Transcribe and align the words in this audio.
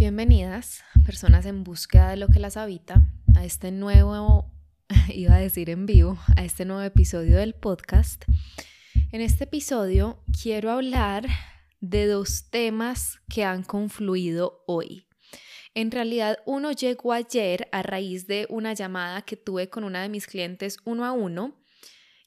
Bienvenidas, 0.00 0.82
personas 1.04 1.44
en 1.44 1.62
búsqueda 1.62 2.08
de 2.08 2.16
lo 2.16 2.28
que 2.28 2.38
las 2.40 2.56
habita, 2.56 3.06
a 3.36 3.44
este 3.44 3.70
nuevo, 3.70 4.50
iba 5.08 5.34
a 5.34 5.38
decir 5.38 5.68
en 5.68 5.84
vivo, 5.84 6.18
a 6.38 6.42
este 6.42 6.64
nuevo 6.64 6.80
episodio 6.80 7.36
del 7.36 7.52
podcast. 7.52 8.24
En 9.12 9.20
este 9.20 9.44
episodio 9.44 10.24
quiero 10.42 10.70
hablar 10.70 11.28
de 11.82 12.06
dos 12.06 12.48
temas 12.48 13.20
que 13.28 13.44
han 13.44 13.62
confluido 13.62 14.64
hoy. 14.66 15.06
En 15.74 15.90
realidad, 15.90 16.38
uno 16.46 16.72
llegó 16.72 17.12
ayer 17.12 17.68
a 17.70 17.82
raíz 17.82 18.26
de 18.26 18.46
una 18.48 18.72
llamada 18.72 19.20
que 19.20 19.36
tuve 19.36 19.68
con 19.68 19.84
una 19.84 20.00
de 20.00 20.08
mis 20.08 20.26
clientes 20.26 20.78
uno 20.86 21.04
a 21.04 21.12
uno 21.12 21.60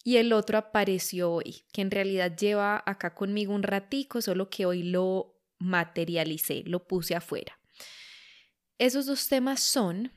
y 0.04 0.18
el 0.18 0.32
otro 0.32 0.60
apareció 0.60 1.32
hoy, 1.32 1.64
que 1.74 1.82
en 1.82 1.90
realidad 1.90 2.36
lleva 2.38 2.84
acá 2.86 3.16
conmigo 3.16 3.52
un 3.52 3.64
ratico, 3.64 4.22
solo 4.22 4.52
que 4.52 4.68
hoy 4.68 4.84
lo 4.84 5.40
materialicé, 5.58 6.62
lo 6.68 6.86
puse 6.86 7.16
afuera. 7.16 7.58
Esos 8.78 9.06
dos 9.06 9.28
temas 9.28 9.62
son 9.62 10.12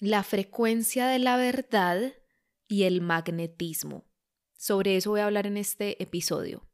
la 0.00 0.22
frecuencia 0.22 1.06
de 1.06 1.18
la 1.18 1.36
verdad 1.36 2.12
y 2.68 2.82
el 2.82 3.00
magnetismo. 3.00 4.04
Sobre 4.56 4.96
eso 4.96 5.10
voy 5.10 5.20
a 5.20 5.26
hablar 5.26 5.46
en 5.46 5.56
este 5.56 6.02
episodio. 6.02 6.68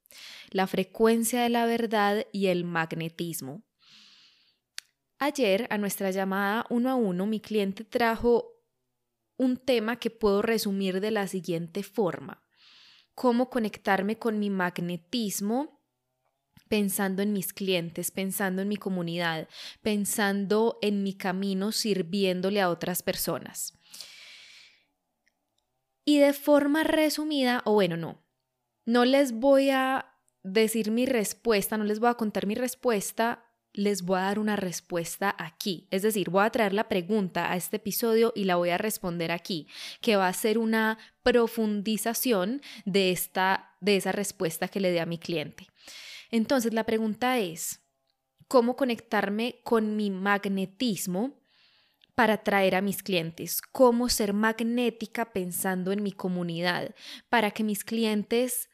La 0.51 0.67
frecuencia 0.67 1.43
de 1.43 1.49
la 1.49 1.67
verdad 1.67 2.27
y 2.33 2.47
el 2.47 2.65
magnetismo. 2.65 3.63
Ayer, 5.19 5.67
a 5.71 5.79
nuestra 5.79 6.11
llamada 6.11 6.67
uno 6.71 6.91
a 6.91 6.95
uno, 6.95 7.27
mi 7.27 7.41
cliente 7.41 7.85
trajo 7.85 8.59
un 9.37 9.57
tema 9.57 9.99
que 9.99 10.11
puedo 10.11 10.43
resumir 10.43 11.01
de 11.01 11.11
la 11.11 11.27
siguiente 11.29 11.83
forma. 11.83 12.43
Cómo 13.15 13.51
conectarme 13.51 14.19
con 14.19 14.39
mi 14.39 14.51
magnetismo 14.51 15.78
pensando 16.69 17.23
en 17.23 17.33
mis 17.33 17.53
clientes, 17.53 18.11
pensando 18.11 18.63
en 18.63 18.69
mi 18.69 18.77
comunidad, 18.77 19.49
pensando 19.83 20.79
en 20.83 21.03
mi 21.03 21.15
camino 21.15 21.73
sirviéndole 21.73 22.61
a 22.61 22.71
otras 22.71 23.03
personas. 23.03 23.75
Y 26.05 26.19
de 26.19 26.33
forma 26.33 26.85
resumida, 26.85 27.63
o 27.65 27.75
bueno, 27.75 27.97
no, 27.97 28.25
no 28.87 29.05
les 29.05 29.33
voy 29.33 29.71
a 29.71 30.15
decir 30.43 30.91
mi 30.91 31.05
respuesta, 31.05 31.77
no 31.77 31.85
les 31.85 32.01
voy 32.01 32.09
a 32.09 32.15
contar 32.15 32.47
mi 32.47 32.55
respuesta, 32.55 33.45
les 33.73 34.03
voy 34.03 34.19
a 34.19 34.23
dar 34.23 34.39
una 34.39 34.57
respuesta 34.57 35.35
aquí. 35.39 35.87
Es 35.91 36.03
decir, 36.03 36.31
voy 36.31 36.45
a 36.45 36.51
traer 36.51 36.73
la 36.73 36.89
pregunta 36.89 37.53
a 37.53 37.57
este 37.57 37.77
episodio 37.77 38.33
y 38.35 38.45
la 38.45 38.57
voy 38.57 38.71
a 38.71 38.79
responder 38.79 39.31
aquí, 39.31 39.69
que 40.01 40.17
va 40.17 40.29
a 40.29 40.33
ser 40.33 40.59
una 40.59 40.99
profundización 41.23 42.63
de, 42.85 43.11
esta, 43.11 43.77
de 43.81 43.97
esa 43.97 44.13
respuesta 44.13 44.69
que 44.69 44.81
le 44.81 44.91
dé 44.91 45.01
a 45.01 45.07
mi 45.07 45.19
cliente. 45.19 45.69
Entonces 46.31 46.75
la 46.75 46.85
pregunta 46.85 47.39
es, 47.39 47.81
¿cómo 48.49 48.77
conectarme 48.77 49.61
con 49.65 49.97
mi 49.97 50.11
magnetismo 50.11 51.41
para 52.15 52.35
atraer 52.35 52.75
a 52.75 52.83
mis 52.83 53.03
clientes? 53.03 53.63
¿Cómo 53.63 54.09
ser 54.09 54.33
magnética 54.33 55.33
pensando 55.33 55.93
en 55.93 56.03
mi 56.03 56.13
comunidad 56.13 56.95
para 57.29 57.51
que 57.51 57.65
mis 57.65 57.85
clientes 57.85 58.71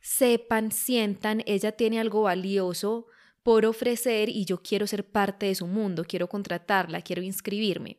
sepan, 0.00 0.70
sientan, 0.70 1.42
ella 1.46 1.72
tiene 1.72 1.98
algo 2.00 2.22
valioso 2.22 3.06
por 3.42 3.66
ofrecer 3.66 4.28
y 4.28 4.44
yo 4.44 4.62
quiero 4.62 4.86
ser 4.86 5.10
parte 5.10 5.46
de 5.46 5.54
su 5.54 5.66
mundo, 5.66 6.04
quiero 6.04 6.28
contratarla, 6.28 7.02
quiero 7.02 7.22
inscribirme? 7.22 7.98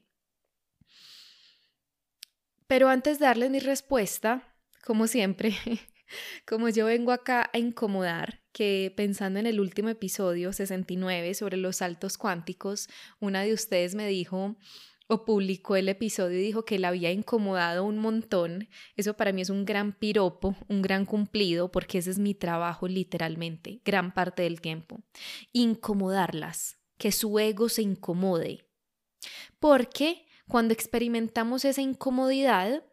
Pero 2.67 2.89
antes 2.89 3.19
de 3.19 3.25
darles 3.25 3.49
mi 3.49 3.59
respuesta, 3.59 4.53
como 4.83 5.07
siempre, 5.07 5.53
como 6.47 6.69
yo 6.69 6.85
vengo 6.85 7.11
acá 7.11 7.49
a 7.53 7.57
incomodar, 7.57 8.41
que 8.51 8.93
pensando 8.95 9.39
en 9.39 9.45
el 9.45 9.59
último 9.59 9.89
episodio 9.89 10.53
69 10.53 11.33
sobre 11.33 11.57
los 11.57 11.77
saltos 11.77 12.17
cuánticos, 12.17 12.89
una 13.19 13.41
de 13.41 13.53
ustedes 13.53 13.95
me 13.95 14.07
dijo 14.07 14.55
o 15.07 15.23
publicó 15.23 15.75
el 15.75 15.89
episodio 15.89 16.37
y 16.37 16.43
dijo 16.43 16.65
que 16.65 16.79
la 16.79 16.89
había 16.89 17.11
incomodado 17.11 17.85
un 17.85 17.97
montón. 17.97 18.67
Eso 18.95 19.15
para 19.15 19.31
mí 19.31 19.41
es 19.41 19.49
un 19.49 19.65
gran 19.65 19.93
piropo, 19.93 20.55
un 20.67 20.81
gran 20.81 21.05
cumplido, 21.05 21.71
porque 21.71 21.99
ese 21.99 22.11
es 22.11 22.19
mi 22.19 22.33
trabajo 22.33 22.87
literalmente, 22.87 23.81
gran 23.85 24.13
parte 24.13 24.43
del 24.43 24.59
tiempo. 24.59 25.01
Incomodarlas, 25.53 26.77
que 26.97 27.11
su 27.11 27.39
ego 27.39 27.69
se 27.69 27.83
incomode. 27.83 28.67
Porque 29.59 30.25
cuando 30.47 30.73
experimentamos 30.73 31.65
esa 31.65 31.81
incomodidad, 31.81 32.83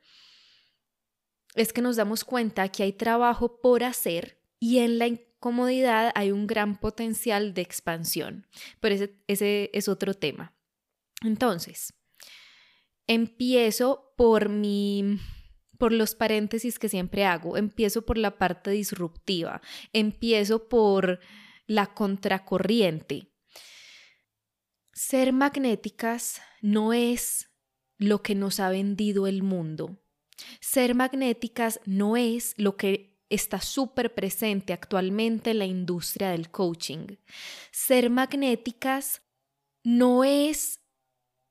es 1.55 1.73
que 1.73 1.83
nos 1.83 1.97
damos 1.97 2.25
cuenta 2.25 2.69
que 2.69 2.83
hay 2.83 2.93
trabajo 2.93 3.61
por 3.61 3.85
hacer 3.85 4.41
y 4.59 4.79
en 4.79 4.99
la 4.99 5.09
comodidad 5.39 6.11
hay 6.15 6.33
un 6.33 6.47
gran 6.47 6.79
potencial 6.79 7.55
de 7.55 7.63
expansión, 7.63 8.47
pero 8.81 8.95
ese, 8.95 9.15
ese 9.27 9.71
es 9.73 9.89
otro 9.89 10.15
tema. 10.15 10.55
Entonces, 11.23 11.95
empiezo 13.07 14.15
por 14.17 14.49
mi 14.49 15.19
por 15.79 15.93
los 15.93 16.15
paréntesis 16.15 16.79
que 16.79 16.89
siempre 16.89 17.25
hago, 17.25 17.57
empiezo 17.57 18.07
por 18.07 18.17
la 18.17 18.39
parte 18.39 18.71
disruptiva, 18.71 19.61
empiezo 19.93 20.69
por 20.69 21.21
la 21.67 21.93
contracorriente. 21.95 23.33
Ser 24.93 25.33
magnéticas 25.33 26.41
no 26.63 26.93
es 26.93 27.51
lo 27.99 28.23
que 28.23 28.35
nos 28.35 28.61
ha 28.61 28.69
vendido 28.69 29.27
el 29.27 29.43
mundo. 29.43 30.04
Ser 30.61 30.95
magnéticas 30.95 31.81
no 31.85 32.17
es 32.17 32.55
lo 32.57 32.77
que 32.77 33.19
está 33.31 33.61
súper 33.61 34.15
presente 34.15 34.73
actualmente 34.73 35.51
en 35.51 35.59
la 35.59 35.67
industria 35.67 36.31
del 36.31 36.51
coaching. 36.51 37.17
Ser 37.71 38.11
magnéticas 38.11 39.23
no 39.83 40.25
es 40.25 40.81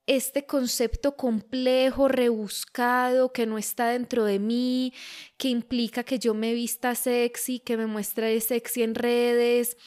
este 0.05 0.45
concepto 0.45 1.15
complejo, 1.15 2.07
rebuscado, 2.07 3.31
que 3.31 3.45
no 3.45 3.57
está 3.57 3.89
dentro 3.89 4.25
de 4.25 4.39
mí, 4.39 4.93
que 5.37 5.47
implica 5.47 6.03
que 6.03 6.19
yo 6.19 6.33
me 6.33 6.53
vista 6.53 6.93
sexy, 6.95 7.59
que 7.59 7.77
me 7.77 7.87
muestre 7.87 8.39
sexy 8.41 8.83
en 8.83 8.95
redes, 8.95 9.77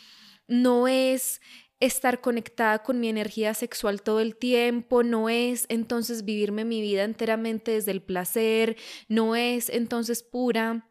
no 0.49 0.89
es 0.89 1.41
estar 1.81 2.21
conectada 2.21 2.83
con 2.83 3.01
mi 3.01 3.09
energía 3.09 3.55
sexual 3.55 4.03
todo 4.03 4.21
el 4.21 4.37
tiempo, 4.37 5.03
no 5.03 5.29
es 5.29 5.67
entonces 5.69 6.25
vivirme 6.25 6.65
mi 6.65 6.81
vida 6.81 7.05
enteramente 7.05 7.73
desde 7.73 7.91
el 7.91 8.03
placer, 8.03 8.77
no 9.09 9.37
es 9.37 9.69
entonces 9.69 10.23
pura 10.23 10.89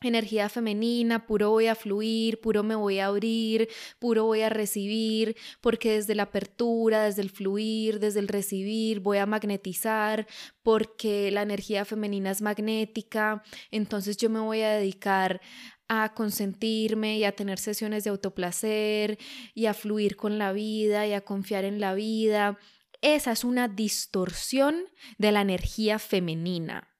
energía 0.00 0.48
femenina, 0.48 1.26
puro 1.26 1.50
voy 1.50 1.66
a 1.66 1.74
fluir, 1.74 2.40
puro 2.40 2.62
me 2.62 2.74
voy 2.74 3.00
a 3.00 3.06
abrir, 3.06 3.68
puro 3.98 4.24
voy 4.24 4.42
a 4.42 4.48
recibir, 4.48 5.36
porque 5.60 5.92
desde 5.92 6.14
la 6.14 6.24
apertura, 6.24 7.04
desde 7.04 7.22
el 7.22 7.30
fluir, 7.30 7.98
desde 7.98 8.20
el 8.20 8.28
recibir, 8.28 9.00
voy 9.00 9.18
a 9.18 9.26
magnetizar, 9.26 10.26
porque 10.62 11.30
la 11.30 11.42
energía 11.42 11.84
femenina 11.84 12.30
es 12.30 12.42
magnética, 12.42 13.42
entonces 13.70 14.16
yo 14.16 14.30
me 14.30 14.40
voy 14.40 14.62
a 14.62 14.70
dedicar 14.70 15.40
a 15.88 16.12
consentirme 16.14 17.18
y 17.18 17.24
a 17.24 17.32
tener 17.32 17.58
sesiones 17.58 18.04
de 18.04 18.10
autoplacer 18.10 19.18
y 19.54 19.66
a 19.66 19.74
fluir 19.74 20.16
con 20.16 20.38
la 20.38 20.52
vida 20.52 21.06
y 21.06 21.14
a 21.14 21.22
confiar 21.22 21.64
en 21.64 21.80
la 21.80 21.94
vida. 21.94 22.58
Esa 23.00 23.32
es 23.32 23.44
una 23.44 23.68
distorsión 23.68 24.84
de 25.18 25.32
la 25.32 25.40
energía 25.40 25.98
femenina. 25.98 26.94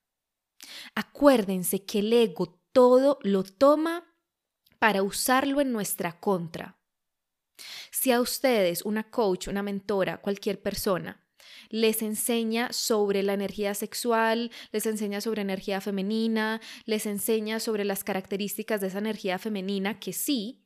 Acuérdense 0.95 1.85
que 1.85 2.01
el 2.01 2.13
ego 2.13 2.61
todo 2.73 3.19
lo 3.23 3.43
toma 3.43 4.05
para 4.79 5.03
usarlo 5.03 5.61
en 5.61 5.73
nuestra 5.73 6.21
contra. 6.21 6.79
Si 7.91 8.13
a 8.13 8.21
ustedes, 8.21 8.83
una 8.83 9.11
coach, 9.11 9.49
una 9.49 9.63
mentora, 9.63 10.19
cualquier 10.19 10.63
persona, 10.63 11.28
les 11.69 12.03
enseña 12.03 12.73
sobre 12.73 13.23
la 13.23 13.35
energía 13.35 13.75
sexual, 13.75 14.51
les 14.73 14.87
enseña 14.87 15.21
sobre 15.21 15.43
energía 15.43 15.81
femenina, 15.81 16.61
les 16.85 17.07
enseña 17.07 17.61
sobre 17.61 17.85
las 17.85 18.05
características 18.05 18.81
de 18.81 18.89
esa 18.89 18.99
energía 18.99 19.39
femenina, 19.39 20.01
que 20.01 20.13
sí, 20.13 20.65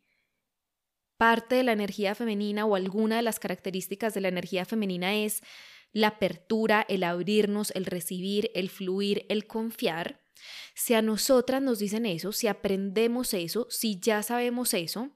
parte 1.17 1.57
de 1.57 1.63
la 1.63 1.73
energía 1.73 2.15
femenina 2.15 2.67
o 2.67 2.75
alguna 2.75 3.17
de 3.17 3.23
las 3.23 3.39
características 3.39 4.15
de 4.15 4.21
la 4.21 4.29
energía 4.29 4.65
femenina 4.65 5.15
es 5.15 5.43
la 5.93 6.09
apertura, 6.09 6.85
el 6.89 7.05
abrirnos, 7.05 7.71
el 7.73 7.87
recibir, 7.87 8.51
el 8.55 8.71
fluir, 8.71 9.27
el 9.29 9.47
confiar. 9.47 10.23
Si 10.75 10.95
a 10.95 11.03
nosotras 11.03 11.63
nos 11.63 11.79
dicen 11.79 12.07
eso, 12.07 12.33
si 12.33 12.49
aprendemos 12.49 13.35
eso, 13.35 13.67
si 13.71 14.01
ya 14.01 14.23
sabemos 14.23 14.75
eso, 14.75 15.11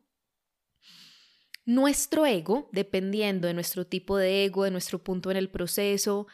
nuestro 1.67 2.25
ego, 2.25 2.71
dependiendo 2.73 3.49
de 3.49 3.55
nuestro 3.55 3.87
tipo 3.87 4.17
de 4.17 4.45
ego, 4.45 4.65
de 4.65 4.71
nuestro 4.71 5.03
punto 5.03 5.31
en 5.31 5.37
el 5.37 5.51
proceso, 5.51 6.27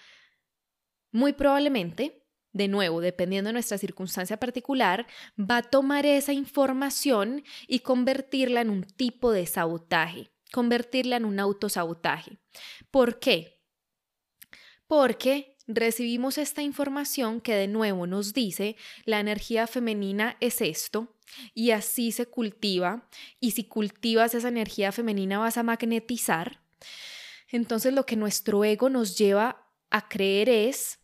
muy 1.10 1.32
probablemente, 1.32 2.22
de 2.52 2.68
nuevo, 2.68 3.00
dependiendo 3.00 3.48
de 3.48 3.54
nuestra 3.54 3.78
circunstancia 3.78 4.38
particular, 4.38 5.06
va 5.38 5.56
a 5.58 5.62
tomar 5.62 6.04
esa 6.04 6.34
información 6.34 7.42
y 7.66 7.80
convertirla 7.80 8.60
en 8.60 8.68
un 8.68 8.84
tipo 8.84 9.32
de 9.32 9.46
sabotaje, 9.46 10.30
convertirla 10.52 11.16
en 11.16 11.24
un 11.24 11.40
autosabotaje. 11.40 12.38
¿Por 12.90 13.18
qué? 13.18 13.58
Porque 14.86 15.56
recibimos 15.66 16.36
esta 16.36 16.60
información 16.60 17.40
que 17.40 17.54
de 17.54 17.68
nuevo 17.68 18.06
nos 18.06 18.34
dice 18.34 18.76
la 19.06 19.20
energía 19.20 19.66
femenina 19.66 20.36
es 20.40 20.60
esto 20.60 21.11
y 21.54 21.70
así 21.70 22.12
se 22.12 22.26
cultiva 22.26 23.08
y 23.40 23.52
si 23.52 23.64
cultivas 23.64 24.34
esa 24.34 24.48
energía 24.48 24.92
femenina 24.92 25.38
vas 25.38 25.56
a 25.58 25.62
magnetizar. 25.62 26.62
Entonces 27.48 27.92
lo 27.92 28.06
que 28.06 28.16
nuestro 28.16 28.64
ego 28.64 28.88
nos 28.88 29.16
lleva 29.16 29.68
a 29.90 30.08
creer 30.08 30.48
es, 30.48 31.00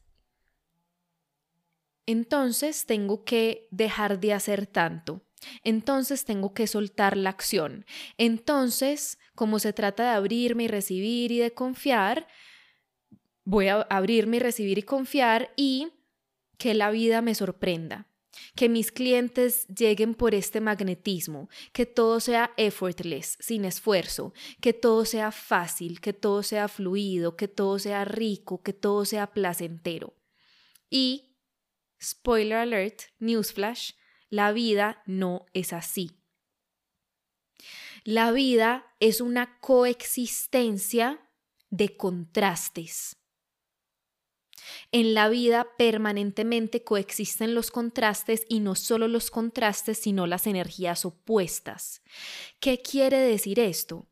entonces 2.06 2.86
tengo 2.86 3.24
que 3.24 3.68
dejar 3.70 4.18
de 4.18 4.32
hacer 4.32 4.66
tanto. 4.66 5.24
Entonces 5.62 6.24
tengo 6.24 6.52
que 6.52 6.66
soltar 6.66 7.16
la 7.16 7.30
acción. 7.30 7.84
Entonces, 8.16 9.18
como 9.34 9.58
se 9.58 9.72
trata 9.72 10.04
de 10.04 10.16
abrirme 10.16 10.64
y 10.64 10.68
recibir 10.68 11.30
y 11.30 11.38
de 11.38 11.52
confiar, 11.52 12.26
voy 13.44 13.68
a 13.68 13.82
abrirme 13.82 14.38
y 14.38 14.40
recibir 14.40 14.78
y 14.78 14.82
confiar 14.82 15.52
y 15.54 15.92
que 16.56 16.74
la 16.74 16.90
vida 16.90 17.22
me 17.22 17.34
sorprenda 17.34 18.07
que 18.54 18.68
mis 18.68 18.92
clientes 18.92 19.66
lleguen 19.68 20.14
por 20.14 20.34
este 20.34 20.60
magnetismo, 20.60 21.48
que 21.72 21.86
todo 21.86 22.20
sea 22.20 22.52
effortless, 22.56 23.36
sin 23.40 23.64
esfuerzo, 23.64 24.32
que 24.60 24.72
todo 24.72 25.04
sea 25.04 25.30
fácil, 25.32 26.00
que 26.00 26.12
todo 26.12 26.42
sea 26.42 26.68
fluido, 26.68 27.36
que 27.36 27.48
todo 27.48 27.78
sea 27.78 28.04
rico, 28.04 28.62
que 28.62 28.72
todo 28.72 29.04
sea 29.04 29.32
placentero. 29.32 30.14
Y, 30.90 31.36
spoiler 32.02 32.58
alert, 32.58 33.02
newsflash, 33.18 33.92
la 34.30 34.52
vida 34.52 35.02
no 35.06 35.46
es 35.52 35.72
así. 35.72 36.18
La 38.04 38.32
vida 38.32 38.94
es 39.00 39.20
una 39.20 39.58
coexistencia 39.60 41.20
de 41.70 41.96
contrastes. 41.96 43.17
En 44.92 45.14
la 45.14 45.28
vida 45.28 45.66
permanentemente 45.76 46.82
coexisten 46.82 47.54
los 47.54 47.70
contrastes 47.70 48.44
y 48.48 48.60
no 48.60 48.74
solo 48.74 49.08
los 49.08 49.30
contrastes, 49.30 49.98
sino 49.98 50.26
las 50.26 50.46
energías 50.46 51.04
opuestas. 51.04 52.02
¿Qué 52.60 52.80
quiere 52.80 53.18
decir 53.18 53.60
esto? 53.60 54.08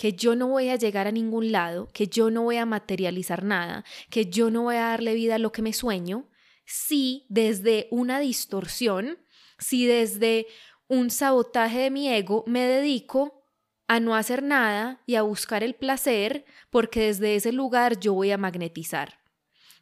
que 0.00 0.14
yo 0.14 0.34
no 0.34 0.48
voy 0.48 0.70
a 0.70 0.76
llegar 0.76 1.06
a 1.06 1.12
ningún 1.12 1.52
lado, 1.52 1.90
que 1.92 2.06
yo 2.06 2.30
no 2.30 2.44
voy 2.44 2.56
a 2.56 2.64
materializar 2.64 3.44
nada, 3.44 3.84
que 4.08 4.30
yo 4.30 4.50
no 4.50 4.62
voy 4.62 4.76
a 4.76 4.86
darle 4.86 5.12
vida 5.12 5.34
a 5.34 5.38
lo 5.38 5.52
que 5.52 5.60
me 5.60 5.74
sueño, 5.74 6.30
si 6.64 7.26
desde 7.28 7.86
una 7.90 8.18
distorsión, 8.18 9.18
si 9.58 9.84
desde 9.84 10.46
un 10.88 11.10
sabotaje 11.10 11.80
de 11.80 11.90
mi 11.90 12.08
ego 12.08 12.44
me 12.46 12.64
dedico 12.64 13.44
a 13.88 14.00
no 14.00 14.16
hacer 14.16 14.42
nada 14.42 15.02
y 15.04 15.16
a 15.16 15.22
buscar 15.22 15.62
el 15.62 15.74
placer, 15.74 16.46
porque 16.70 17.00
desde 17.02 17.36
ese 17.36 17.52
lugar 17.52 18.00
yo 18.00 18.14
voy 18.14 18.30
a 18.30 18.38
magnetizar 18.38 19.19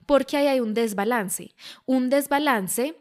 porque 0.09 0.39
ahí 0.39 0.47
hay 0.47 0.61
un 0.61 0.73
desbalance, 0.73 1.55
un 1.85 2.09
desbalance 2.09 2.97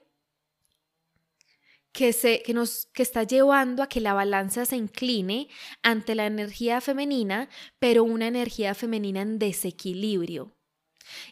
que, 1.94 2.12
se, 2.12 2.44
que, 2.44 2.54
nos, 2.54 2.88
que 2.88 3.02
está 3.02 3.24
llevando 3.24 3.82
a 3.82 3.88
que 3.88 4.02
la 4.02 4.14
balanza 4.14 4.66
se 4.66 4.76
incline 4.76 5.48
ante 5.84 6.16
la 6.16 6.26
energía 6.26 6.82
femenina, 6.82 7.48
pero 7.80 8.04
una 8.04 8.28
energía 8.28 8.76
femenina 8.76 9.22
en 9.22 9.40
desequilibrio. 9.40 10.58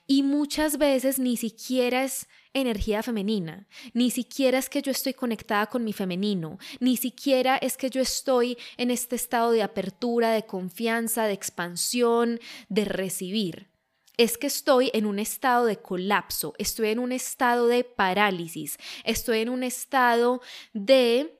Y 0.07 0.23
muchas 0.23 0.77
veces 0.77 1.19
ni 1.19 1.35
siquiera 1.35 2.05
es 2.05 2.29
energía 2.53 3.03
femenina, 3.03 3.67
ni 3.93 4.11
siquiera 4.11 4.57
es 4.57 4.69
que 4.69 4.81
yo 4.81 4.93
estoy 4.93 5.13
conectada 5.13 5.65
con 5.65 5.83
mi 5.83 5.91
femenino, 5.91 6.57
ni 6.79 6.95
siquiera 6.95 7.57
es 7.57 7.75
que 7.75 7.89
yo 7.89 7.99
estoy 7.99 8.57
en 8.77 8.91
este 8.91 9.17
estado 9.17 9.51
de 9.51 9.61
apertura, 9.61 10.31
de 10.31 10.45
confianza, 10.45 11.25
de 11.25 11.33
expansión, 11.33 12.39
de 12.69 12.85
recibir 12.85 13.74
es 14.17 14.37
que 14.37 14.47
estoy 14.47 14.91
en 14.93 15.05
un 15.05 15.19
estado 15.19 15.65
de 15.65 15.77
colapso, 15.77 16.53
estoy 16.57 16.89
en 16.89 16.99
un 16.99 17.11
estado 17.11 17.67
de 17.67 17.83
parálisis, 17.83 18.77
estoy 19.03 19.39
en 19.39 19.49
un 19.49 19.63
estado 19.63 20.41
de 20.73 21.39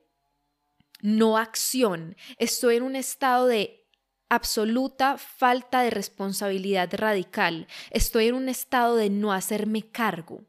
no 1.00 1.38
acción, 1.38 2.16
estoy 2.38 2.76
en 2.76 2.82
un 2.82 2.96
estado 2.96 3.46
de 3.46 3.86
absoluta 4.28 5.18
falta 5.18 5.82
de 5.82 5.90
responsabilidad 5.90 6.92
radical, 6.92 7.68
estoy 7.90 8.28
en 8.28 8.34
un 8.34 8.48
estado 8.48 8.96
de 8.96 9.10
no 9.10 9.32
hacerme 9.32 9.82
cargo. 9.82 10.44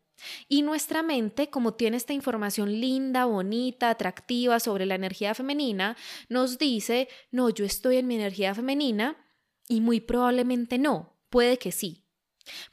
Y 0.48 0.64
nuestra 0.64 1.04
mente, 1.04 1.50
como 1.50 1.76
tiene 1.76 1.98
esta 1.98 2.14
información 2.14 2.80
linda, 2.82 3.26
bonita, 3.26 3.92
atractiva 3.92 4.60
sobre 4.60 4.88
la 4.88 4.96
energía 4.96 5.36
femenina, 5.36 5.96
nos 6.28 6.58
dice, 6.58 7.08
no, 7.30 7.50
yo 7.50 7.66
estoy 7.66 7.98
en 7.98 8.08
mi 8.08 8.16
energía 8.16 8.56
femenina 8.56 9.16
y 9.68 9.82
muy 9.82 10.00
probablemente 10.00 10.80
no, 10.80 11.14
puede 11.30 11.58
que 11.58 11.72
sí, 11.72 12.07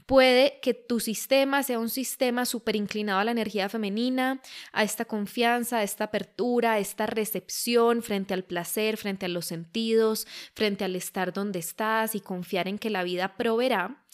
Puede 0.07 0.59
que 0.61 0.75
tu 0.75 1.01
sistema 1.01 1.63
sea 1.63 1.79
un 1.79 1.89
sistema 1.89 2.45
súper 2.45 2.77
inclinado 2.77 3.21
a 3.21 3.25
la 3.25 3.31
energía 3.31 3.69
femenina, 3.69 4.41
a 4.73 4.85
esta 4.85 5.05
confianza, 5.05 5.79
a 5.79 5.83
esta 5.83 6.05
apertura, 6.05 6.73
a 6.73 6.79
esta 6.79 7.07
recepción 7.07 8.03
frente 8.03 8.35
al 8.35 8.45
placer, 8.45 8.97
frente 8.97 9.27
a 9.27 9.29
los 9.29 9.47
sentidos, 9.47 10.27
frente 10.55 10.85
al 10.85 10.97
estar 10.97 11.33
donde 11.33 11.59
estás 11.59 12.15
y 12.15 12.21
confiar 12.21 12.69
en 12.69 12.79
que 12.79 12.91
la 12.91 13.03
vida 13.03 13.37
proveerá. 13.37 14.05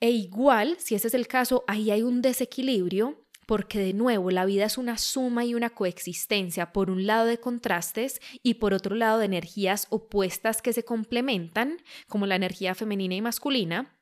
E 0.00 0.10
igual, 0.10 0.76
si 0.80 0.94
ese 0.94 1.08
es 1.08 1.14
el 1.14 1.28
caso, 1.28 1.64
ahí 1.68 1.90
hay 1.90 2.02
un 2.02 2.22
desequilibrio 2.22 3.22
porque 3.46 3.78
de 3.78 3.92
nuevo 3.92 4.30
la 4.30 4.44
vida 4.44 4.64
es 4.64 4.78
una 4.78 4.98
suma 4.98 5.44
y 5.44 5.54
una 5.54 5.70
coexistencia, 5.70 6.72
por 6.72 6.90
un 6.90 7.06
lado 7.06 7.26
de 7.26 7.38
contrastes 7.38 8.20
y 8.42 8.54
por 8.54 8.72
otro 8.74 8.94
lado 8.94 9.18
de 9.18 9.26
energías 9.26 9.86
opuestas 9.90 10.62
que 10.62 10.72
se 10.72 10.84
complementan, 10.84 11.78
como 12.08 12.26
la 12.26 12.36
energía 12.36 12.74
femenina 12.74 13.14
y 13.14 13.20
masculina, 13.20 13.94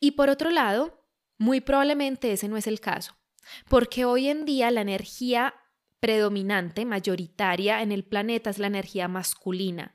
y 0.00 0.12
por 0.12 0.30
otro 0.30 0.50
lado, 0.50 1.04
muy 1.38 1.60
probablemente 1.60 2.32
ese 2.32 2.48
no 2.48 2.56
es 2.56 2.66
el 2.66 2.80
caso, 2.80 3.16
porque 3.68 4.04
hoy 4.04 4.28
en 4.28 4.44
día 4.44 4.70
la 4.70 4.80
energía 4.80 5.54
predominante, 6.00 6.84
mayoritaria 6.84 7.82
en 7.82 7.90
el 7.90 8.04
planeta 8.04 8.50
es 8.50 8.58
la 8.58 8.66
energía 8.66 9.08
masculina. 9.08 9.94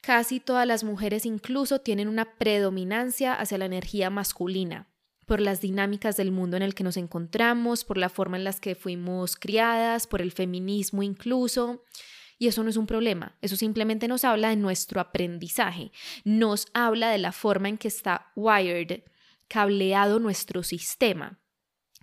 Casi 0.00 0.40
todas 0.40 0.66
las 0.66 0.84
mujeres 0.84 1.26
incluso 1.26 1.80
tienen 1.80 2.08
una 2.08 2.36
predominancia 2.36 3.34
hacia 3.34 3.58
la 3.58 3.66
energía 3.66 4.08
masculina 4.10 4.88
por 5.28 5.42
las 5.42 5.60
dinámicas 5.60 6.16
del 6.16 6.32
mundo 6.32 6.56
en 6.56 6.62
el 6.62 6.74
que 6.74 6.82
nos 6.82 6.96
encontramos, 6.96 7.84
por 7.84 7.98
la 7.98 8.08
forma 8.08 8.38
en 8.38 8.44
la 8.44 8.52
que 8.54 8.74
fuimos 8.74 9.36
criadas, 9.36 10.06
por 10.06 10.22
el 10.22 10.32
feminismo 10.32 11.02
incluso. 11.02 11.84
Y 12.38 12.46
eso 12.46 12.62
no 12.62 12.70
es 12.70 12.76
un 12.76 12.86
problema, 12.86 13.36
eso 13.42 13.56
simplemente 13.56 14.06
nos 14.06 14.24
habla 14.24 14.50
de 14.50 14.56
nuestro 14.56 15.00
aprendizaje, 15.00 15.90
nos 16.24 16.68
habla 16.72 17.10
de 17.10 17.18
la 17.18 17.32
forma 17.32 17.68
en 17.68 17.78
que 17.78 17.88
está 17.88 18.30
wired, 18.36 19.02
cableado 19.48 20.20
nuestro 20.20 20.62
sistema, 20.62 21.40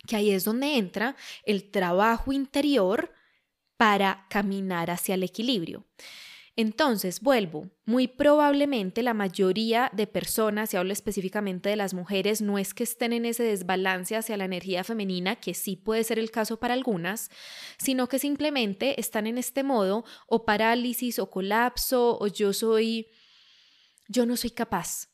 que 0.06 0.16
ahí 0.16 0.30
es 0.30 0.44
donde 0.44 0.76
entra 0.76 1.16
el 1.44 1.70
trabajo 1.70 2.32
interior 2.32 3.12
para 3.76 4.26
caminar 4.28 4.90
hacia 4.90 5.14
el 5.14 5.22
equilibrio. 5.22 5.86
Entonces, 6.58 7.20
vuelvo, 7.20 7.68
muy 7.84 8.08
probablemente 8.08 9.02
la 9.02 9.12
mayoría 9.12 9.90
de 9.92 10.06
personas, 10.06 10.72
y 10.72 10.78
hablo 10.78 10.94
específicamente 10.94 11.68
de 11.68 11.76
las 11.76 11.92
mujeres, 11.92 12.40
no 12.40 12.56
es 12.56 12.72
que 12.72 12.84
estén 12.84 13.12
en 13.12 13.26
ese 13.26 13.42
desbalance 13.42 14.16
hacia 14.16 14.38
la 14.38 14.46
energía 14.46 14.82
femenina, 14.82 15.36
que 15.36 15.52
sí 15.52 15.76
puede 15.76 16.02
ser 16.02 16.18
el 16.18 16.30
caso 16.30 16.58
para 16.58 16.72
algunas, 16.72 17.30
sino 17.76 18.08
que 18.08 18.18
simplemente 18.18 18.98
están 18.98 19.26
en 19.26 19.36
este 19.36 19.64
modo 19.64 20.06
o 20.26 20.46
parálisis 20.46 21.18
o 21.18 21.30
colapso 21.30 22.16
o 22.18 22.26
yo 22.26 22.54
soy, 22.54 23.08
yo 24.08 24.24
no 24.24 24.38
soy 24.38 24.50
capaz. 24.50 25.10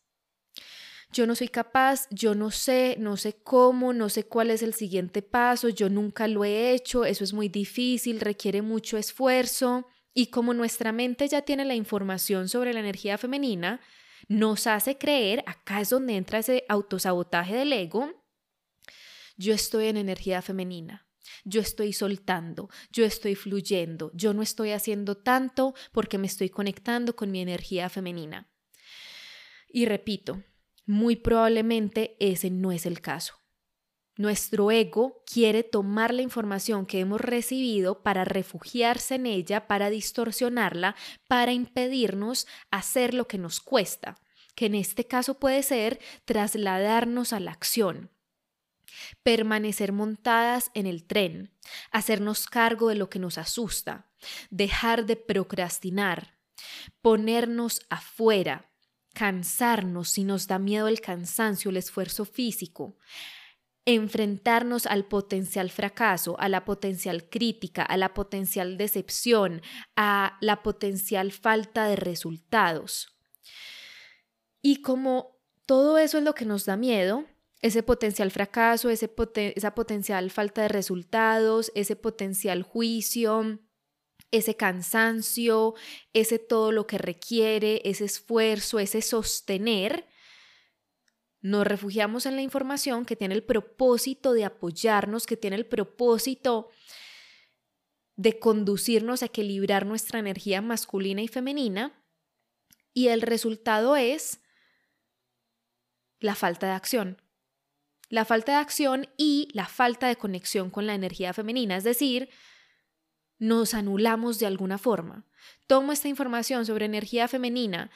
Yo 1.12 1.26
no 1.26 1.34
soy 1.34 1.48
capaz, 1.48 2.06
yo 2.10 2.36
no 2.36 2.52
sé, 2.52 2.96
no 3.00 3.16
sé 3.16 3.34
cómo, 3.42 3.92
no 3.92 4.08
sé 4.08 4.24
cuál 4.24 4.50
es 4.50 4.62
el 4.62 4.74
siguiente 4.74 5.22
paso, 5.22 5.68
yo 5.68 5.90
nunca 5.90 6.28
lo 6.28 6.44
he 6.44 6.72
hecho, 6.72 7.04
eso 7.04 7.24
es 7.24 7.32
muy 7.32 7.48
difícil, 7.48 8.20
requiere 8.20 8.62
mucho 8.62 8.96
esfuerzo. 8.96 9.88
Y 10.14 10.26
como 10.26 10.54
nuestra 10.54 10.92
mente 10.92 11.26
ya 11.28 11.42
tiene 11.42 11.64
la 11.64 11.74
información 11.74 12.48
sobre 12.48 12.72
la 12.74 12.80
energía 12.80 13.18
femenina, 13.18 13.80
nos 14.28 14.66
hace 14.66 14.98
creer, 14.98 15.42
acá 15.46 15.80
es 15.80 15.90
donde 15.90 16.16
entra 16.16 16.38
ese 16.38 16.64
autosabotaje 16.68 17.56
del 17.56 17.72
ego, 17.72 18.24
yo 19.36 19.54
estoy 19.54 19.86
en 19.86 19.96
energía 19.96 20.42
femenina, 20.42 21.08
yo 21.44 21.60
estoy 21.60 21.92
soltando, 21.92 22.68
yo 22.92 23.04
estoy 23.04 23.34
fluyendo, 23.34 24.10
yo 24.14 24.34
no 24.34 24.42
estoy 24.42 24.70
haciendo 24.72 25.16
tanto 25.16 25.74
porque 25.92 26.18
me 26.18 26.26
estoy 26.26 26.50
conectando 26.50 27.16
con 27.16 27.30
mi 27.30 27.40
energía 27.40 27.88
femenina. 27.88 28.50
Y 29.68 29.86
repito, 29.86 30.44
muy 30.84 31.16
probablemente 31.16 32.16
ese 32.20 32.50
no 32.50 32.72
es 32.72 32.86
el 32.86 33.00
caso. 33.00 33.41
Nuestro 34.16 34.70
ego 34.70 35.22
quiere 35.26 35.62
tomar 35.62 36.12
la 36.12 36.20
información 36.20 36.84
que 36.84 37.00
hemos 37.00 37.20
recibido 37.20 38.02
para 38.02 38.24
refugiarse 38.24 39.14
en 39.14 39.26
ella, 39.26 39.66
para 39.66 39.88
distorsionarla, 39.88 40.96
para 41.28 41.52
impedirnos 41.52 42.46
hacer 42.70 43.14
lo 43.14 43.26
que 43.26 43.38
nos 43.38 43.60
cuesta, 43.60 44.18
que 44.54 44.66
en 44.66 44.74
este 44.74 45.06
caso 45.06 45.38
puede 45.38 45.62
ser 45.62 45.98
trasladarnos 46.26 47.32
a 47.32 47.40
la 47.40 47.52
acción, 47.52 48.10
permanecer 49.22 49.92
montadas 49.92 50.70
en 50.74 50.86
el 50.86 51.06
tren, 51.06 51.54
hacernos 51.90 52.46
cargo 52.46 52.88
de 52.90 52.96
lo 52.96 53.08
que 53.08 53.18
nos 53.18 53.38
asusta, 53.38 54.10
dejar 54.50 55.06
de 55.06 55.16
procrastinar, 55.16 56.38
ponernos 57.00 57.80
afuera, 57.88 58.70
cansarnos 59.14 60.10
si 60.10 60.24
nos 60.24 60.46
da 60.48 60.58
miedo 60.58 60.88
el 60.88 61.00
cansancio, 61.00 61.70
el 61.70 61.78
esfuerzo 61.78 62.26
físico, 62.26 62.98
enfrentarnos 63.84 64.86
al 64.86 65.04
potencial 65.04 65.70
fracaso, 65.70 66.38
a 66.38 66.48
la 66.48 66.64
potencial 66.64 67.28
crítica, 67.28 67.82
a 67.82 67.96
la 67.96 68.14
potencial 68.14 68.76
decepción, 68.76 69.62
a 69.96 70.38
la 70.40 70.62
potencial 70.62 71.32
falta 71.32 71.86
de 71.86 71.96
resultados. 71.96 73.16
Y 74.60 74.82
como 74.82 75.36
todo 75.66 75.98
eso 75.98 76.18
es 76.18 76.24
lo 76.24 76.34
que 76.34 76.44
nos 76.44 76.64
da 76.64 76.76
miedo, 76.76 77.26
ese 77.60 77.82
potencial 77.82 78.30
fracaso, 78.30 78.90
ese 78.90 79.10
esa 79.56 79.74
potencial 79.74 80.30
falta 80.30 80.62
de 80.62 80.68
resultados, 80.68 81.72
ese 81.74 81.96
potencial 81.96 82.62
juicio, 82.62 83.60
ese 84.32 84.56
cansancio, 84.56 85.74
ese 86.12 86.38
todo 86.38 86.72
lo 86.72 86.86
que 86.86 86.98
requiere, 86.98 87.80
ese 87.84 88.04
esfuerzo, 88.04 88.78
ese 88.78 89.02
sostener, 89.02 90.06
nos 91.42 91.66
refugiamos 91.66 92.24
en 92.24 92.36
la 92.36 92.42
información 92.42 93.04
que 93.04 93.16
tiene 93.16 93.34
el 93.34 93.44
propósito 93.44 94.32
de 94.32 94.44
apoyarnos, 94.44 95.26
que 95.26 95.36
tiene 95.36 95.56
el 95.56 95.66
propósito 95.66 96.70
de 98.16 98.38
conducirnos 98.38 99.22
a 99.22 99.26
equilibrar 99.26 99.84
nuestra 99.84 100.18
energía 100.18 100.62
masculina 100.62 101.20
y 101.20 101.28
femenina, 101.28 102.02
y 102.94 103.08
el 103.08 103.20
resultado 103.20 103.96
es 103.96 104.40
la 106.20 106.34
falta 106.34 106.68
de 106.68 106.72
acción 106.72 107.22
la 108.12 108.26
falta 108.26 108.52
de 108.52 108.58
acción 108.58 109.08
y 109.16 109.48
la 109.54 109.66
falta 109.66 110.06
de 110.06 110.16
conexión 110.16 110.68
con 110.68 110.86
la 110.86 110.94
energía 110.94 111.32
femenina, 111.32 111.78
es 111.78 111.82
decir, 111.82 112.28
nos 113.38 113.72
anulamos 113.72 114.38
de 114.38 114.44
alguna 114.44 114.76
forma. 114.76 115.24
Tomo 115.66 115.92
esta 115.92 116.08
información 116.08 116.66
sobre 116.66 116.84
energía 116.84 117.26
femenina, 117.26 117.90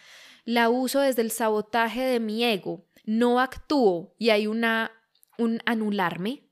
la 0.46 0.70
uso 0.70 1.00
desde 1.00 1.20
el 1.20 1.30
sabotaje 1.30 2.00
de 2.00 2.18
mi 2.18 2.42
ego, 2.44 2.85
no 3.06 3.40
actúo 3.40 4.14
y 4.18 4.30
hay 4.30 4.46
una 4.46 4.92
un 5.38 5.60
anularme, 5.66 6.44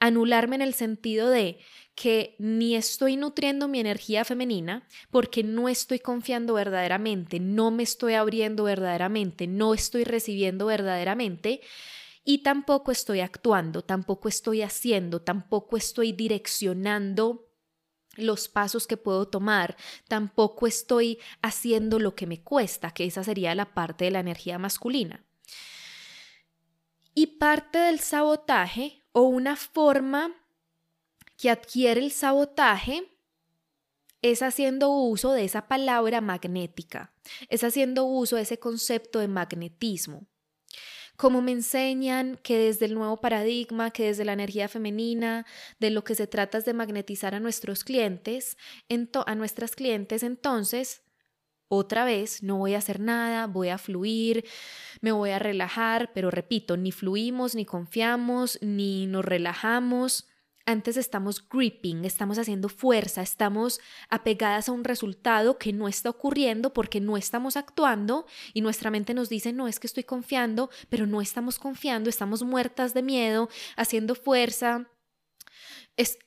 anularme 0.00 0.56
en 0.56 0.62
el 0.62 0.74
sentido 0.74 1.30
de 1.30 1.58
que 1.94 2.36
ni 2.38 2.74
estoy 2.74 3.16
nutriendo 3.16 3.68
mi 3.68 3.80
energía 3.80 4.24
femenina 4.24 4.86
porque 5.10 5.42
no 5.42 5.68
estoy 5.68 5.98
confiando 5.98 6.54
verdaderamente, 6.54 7.40
no 7.40 7.70
me 7.70 7.82
estoy 7.82 8.14
abriendo 8.14 8.64
verdaderamente, 8.64 9.46
no 9.46 9.74
estoy 9.74 10.04
recibiendo 10.04 10.66
verdaderamente 10.66 11.60
y 12.24 12.38
tampoco 12.38 12.92
estoy 12.92 13.20
actuando, 13.20 13.82
tampoco 13.82 14.28
estoy 14.28 14.62
haciendo, 14.62 15.22
tampoco 15.22 15.76
estoy 15.76 16.12
direccionando 16.12 17.48
los 18.16 18.48
pasos 18.48 18.86
que 18.86 18.96
puedo 18.96 19.26
tomar, 19.28 19.76
tampoco 20.06 20.66
estoy 20.66 21.18
haciendo 21.40 21.98
lo 21.98 22.14
que 22.14 22.26
me 22.26 22.42
cuesta, 22.42 22.92
que 22.92 23.04
esa 23.04 23.24
sería 23.24 23.54
la 23.54 23.74
parte 23.74 24.04
de 24.04 24.10
la 24.12 24.20
energía 24.20 24.58
masculina. 24.58 25.24
Y 27.14 27.38
parte 27.38 27.78
del 27.78 28.00
sabotaje 28.00 29.02
o 29.12 29.22
una 29.22 29.56
forma 29.56 30.34
que 31.36 31.50
adquiere 31.50 32.00
el 32.00 32.12
sabotaje 32.12 33.12
es 34.22 34.40
haciendo 34.42 34.90
uso 34.90 35.32
de 35.32 35.44
esa 35.44 35.66
palabra 35.66 36.20
magnética, 36.20 37.12
es 37.48 37.64
haciendo 37.64 38.04
uso 38.04 38.36
de 38.36 38.42
ese 38.42 38.58
concepto 38.58 39.18
de 39.18 39.28
magnetismo. 39.28 40.26
Como 41.16 41.42
me 41.42 41.52
enseñan 41.52 42.38
que 42.42 42.56
desde 42.56 42.86
el 42.86 42.94
nuevo 42.94 43.20
paradigma, 43.20 43.90
que 43.90 44.06
desde 44.06 44.24
la 44.24 44.32
energía 44.32 44.68
femenina, 44.68 45.44
de 45.78 45.90
lo 45.90 46.04
que 46.04 46.14
se 46.14 46.26
trata 46.26 46.58
es 46.58 46.64
de 46.64 46.72
magnetizar 46.72 47.34
a 47.34 47.40
nuestros 47.40 47.84
clientes, 47.84 48.56
a 49.26 49.34
nuestras 49.34 49.74
clientes, 49.74 50.22
entonces, 50.22 51.02
otra 51.74 52.04
vez, 52.04 52.42
no 52.42 52.58
voy 52.58 52.74
a 52.74 52.78
hacer 52.78 53.00
nada, 53.00 53.46
voy 53.46 53.70
a 53.70 53.78
fluir, 53.78 54.44
me 55.00 55.10
voy 55.10 55.30
a 55.30 55.38
relajar, 55.38 56.12
pero 56.12 56.30
repito, 56.30 56.76
ni 56.76 56.92
fluimos, 56.92 57.54
ni 57.54 57.64
confiamos, 57.64 58.58
ni 58.60 59.06
nos 59.06 59.24
relajamos. 59.24 60.28
Antes 60.66 60.98
estamos 60.98 61.48
gripping, 61.48 62.04
estamos 62.04 62.36
haciendo 62.36 62.68
fuerza, 62.68 63.22
estamos 63.22 63.80
apegadas 64.10 64.68
a 64.68 64.72
un 64.72 64.84
resultado 64.84 65.56
que 65.56 65.72
no 65.72 65.88
está 65.88 66.10
ocurriendo 66.10 66.74
porque 66.74 67.00
no 67.00 67.16
estamos 67.16 67.56
actuando 67.56 68.26
y 68.52 68.60
nuestra 68.60 68.90
mente 68.90 69.14
nos 69.14 69.30
dice, 69.30 69.54
no 69.54 69.66
es 69.66 69.80
que 69.80 69.86
estoy 69.86 70.04
confiando, 70.04 70.68
pero 70.90 71.06
no 71.06 71.22
estamos 71.22 71.58
confiando, 71.58 72.10
estamos 72.10 72.42
muertas 72.42 72.92
de 72.92 73.02
miedo, 73.02 73.48
haciendo 73.76 74.14
fuerza, 74.14 74.90
es 76.02 76.18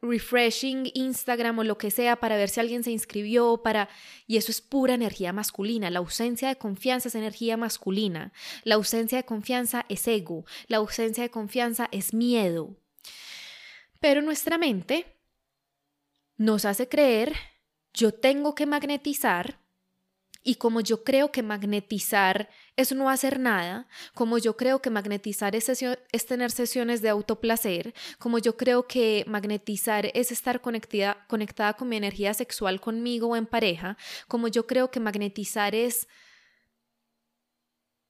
refreshing 0.00 0.90
Instagram 0.94 1.58
o 1.60 1.64
lo 1.64 1.78
que 1.78 1.90
sea 1.90 2.16
para 2.16 2.36
ver 2.36 2.48
si 2.48 2.60
alguien 2.60 2.84
se 2.84 2.90
inscribió, 2.90 3.62
para 3.62 3.88
y 4.26 4.36
eso 4.36 4.50
es 4.50 4.60
pura 4.60 4.94
energía 4.94 5.32
masculina. 5.32 5.90
La 5.90 6.00
ausencia 6.00 6.48
de 6.48 6.56
confianza 6.56 7.08
es 7.08 7.14
energía 7.14 7.56
masculina. 7.56 8.32
La 8.64 8.74
ausencia 8.74 9.18
de 9.18 9.24
confianza 9.24 9.86
es 9.88 10.06
ego. 10.06 10.44
La 10.66 10.78
ausencia 10.78 11.22
de 11.22 11.30
confianza 11.30 11.88
es 11.92 12.12
miedo. 12.12 12.76
Pero 14.00 14.20
nuestra 14.20 14.58
mente 14.58 15.18
nos 16.36 16.64
hace 16.64 16.88
creer, 16.88 17.34
yo 17.94 18.12
tengo 18.12 18.54
que 18.54 18.66
magnetizar, 18.66 19.61
y 20.42 20.56
como 20.56 20.80
yo 20.80 21.04
creo 21.04 21.30
que 21.30 21.42
magnetizar 21.42 22.48
es 22.76 22.92
no 22.92 23.08
hacer 23.08 23.38
nada, 23.38 23.86
como 24.14 24.38
yo 24.38 24.56
creo 24.56 24.82
que 24.82 24.90
magnetizar 24.90 25.54
es, 25.54 25.66
tener 26.26 26.50
sesiones 26.50 27.00
de 27.00 27.08
autoplacer, 27.08 27.94
como 28.18 28.38
yo 28.38 28.56
creo 28.56 28.86
que 28.86 29.24
magnetizar 29.28 30.10
es 30.14 30.32
estar 30.32 30.60
conectada, 30.60 31.24
conectada 31.28 31.74
con 31.74 31.88
mi 31.88 31.96
energía 31.96 32.34
sexual 32.34 32.80
conmigo 32.80 33.28
o 33.28 33.36
en 33.36 33.46
pareja, 33.46 33.96
como 34.26 34.48
yo 34.48 34.66
creo 34.66 34.90
que 34.90 35.00
magnetizar 35.00 35.74
es 35.74 36.08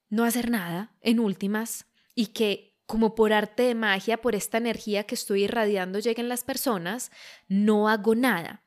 no 0.08 0.24
hacer 0.24 0.50
nada, 0.50 0.94
en 1.00 1.20
últimas, 1.20 1.86
y 2.14 2.28
que 2.28 2.72
como 2.86 3.14
por 3.14 3.32
arte 3.32 3.62
de 3.62 3.74
magia, 3.74 4.20
por 4.20 4.34
esta 4.34 4.58
energía 4.58 5.04
que 5.04 5.14
estoy 5.14 5.44
irradiando 5.44 5.98
lleguen 5.98 6.28
las 6.28 6.44
personas, 6.44 7.10
no 7.48 7.88
hago 7.88 8.14
nada. 8.14 8.62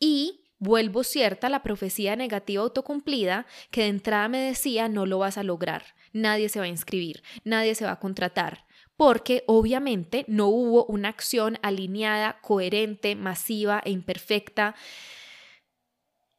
Y 0.00 0.43
vuelvo 0.58 1.04
cierta 1.04 1.48
la 1.48 1.62
profecía 1.62 2.16
negativa 2.16 2.62
autocumplida 2.62 3.46
que 3.70 3.82
de 3.82 3.88
entrada 3.88 4.28
me 4.28 4.38
decía 4.38 4.88
no 4.88 5.06
lo 5.06 5.18
vas 5.18 5.38
a 5.38 5.42
lograr, 5.42 5.84
nadie 6.12 6.48
se 6.48 6.58
va 6.58 6.66
a 6.66 6.68
inscribir, 6.68 7.22
nadie 7.44 7.74
se 7.74 7.84
va 7.84 7.92
a 7.92 8.00
contratar, 8.00 8.66
porque 8.96 9.44
obviamente 9.46 10.24
no 10.28 10.48
hubo 10.48 10.84
una 10.86 11.08
acción 11.08 11.58
alineada, 11.62 12.40
coherente, 12.40 13.16
masiva 13.16 13.82
e 13.84 13.90
imperfecta 13.90 14.74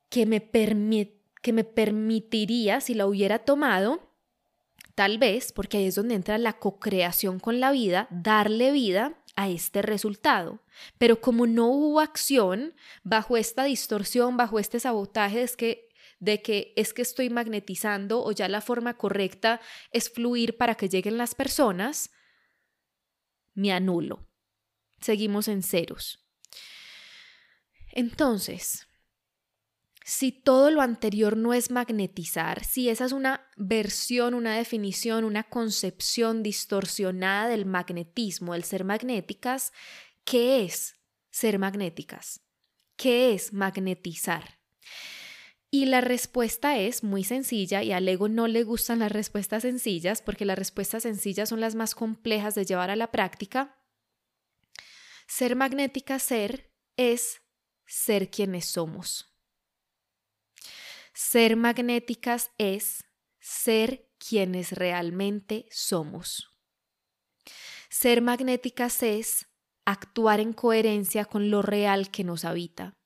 que 0.09 0.25
me, 0.25 0.49
que 1.41 1.53
me 1.53 1.63
permitiría, 1.63 2.79
si 2.81 2.93
la 2.93 3.05
hubiera 3.05 3.39
tomado, 3.39 4.15
Tal 4.95 5.17
vez, 5.17 5.51
porque 5.51 5.77
ahí 5.77 5.87
es 5.87 5.95
donde 5.95 6.15
entra 6.15 6.37
la 6.37 6.53
co-creación 6.53 7.39
con 7.39 7.59
la 7.59 7.71
vida, 7.71 8.07
darle 8.11 8.71
vida 8.71 9.21
a 9.35 9.49
este 9.49 9.81
resultado. 9.81 10.61
Pero 10.97 11.21
como 11.21 11.47
no 11.47 11.67
hubo 11.67 11.99
acción 11.99 12.73
bajo 13.03 13.37
esta 13.37 13.65
distorsión, 13.65 14.37
bajo 14.37 14.59
este 14.59 14.79
sabotaje 14.79 15.45
que, 15.57 15.89
de 16.19 16.41
que 16.41 16.73
es 16.75 16.93
que 16.93 17.01
estoy 17.01 17.29
magnetizando 17.29 18.23
o 18.23 18.31
ya 18.31 18.47
la 18.47 18.61
forma 18.61 18.95
correcta 18.97 19.61
es 19.91 20.09
fluir 20.09 20.57
para 20.57 20.75
que 20.75 20.89
lleguen 20.89 21.17
las 21.17 21.35
personas, 21.35 22.11
me 23.53 23.71
anulo. 23.71 24.27
Seguimos 25.01 25.47
en 25.47 25.63
ceros. 25.63 26.25
Entonces, 27.91 28.84
si 30.07 30.31
todo 30.31 30.69
lo 30.69 30.81
anterior 30.81 31.35
no 31.35 31.55
es 31.55 31.71
magnetizar, 31.71 32.63
si 32.63 32.89
esa 32.89 33.05
es 33.05 33.11
una 33.11 33.49
versión, 33.57 34.35
una 34.35 34.55
definición, 34.55 35.23
una 35.23 35.41
concepción 35.41 36.43
distorsionada 36.43 37.49
del 37.49 37.65
magnetismo, 37.65 38.53
el 38.53 38.63
ser 38.63 38.83
magnéticas, 38.83 39.73
¿qué 40.23 40.63
es 40.63 40.93
ser 41.31 41.57
magnéticas? 41.57 42.41
¿Qué 42.95 43.33
es 43.33 43.51
magnetizar? 43.51 44.59
Y 45.71 45.85
la 45.85 46.01
respuesta 46.01 46.77
es 46.77 47.03
muy 47.03 47.23
sencilla 47.23 47.81
y 47.81 47.91
al 47.91 48.07
ego 48.07 48.29
no 48.29 48.47
le 48.47 48.63
gustan 48.63 48.99
las 48.99 49.11
respuestas 49.11 49.63
sencillas 49.63 50.21
porque 50.21 50.45
las 50.45 50.59
respuestas 50.59 51.01
sencillas 51.01 51.49
son 51.49 51.61
las 51.61 51.73
más 51.73 51.95
complejas 51.95 52.53
de 52.53 52.65
llevar 52.65 52.91
a 52.91 52.95
la 52.95 53.11
práctica. 53.11 53.75
Ser 55.27 55.55
magnética 55.55 56.19
ser 56.19 56.71
es 56.95 57.41
ser 57.87 58.29
quienes 58.29 58.65
somos. 58.65 59.34
Ser 61.17 61.55
magnéticas 61.55 62.51
es 62.57 63.05
ser 63.39 64.11
quienes 64.17 64.73
realmente 64.73 65.65
somos. 65.71 66.53
Ser 67.89 68.21
magnéticas 68.21 69.01
es 69.01 69.47
actuar 69.85 70.41
en 70.41 70.51
coherencia 70.51 71.23
con 71.23 71.49
lo 71.49 71.61
real 71.61 72.11
que 72.11 72.25
nos 72.25 72.43
habita. 72.43 72.97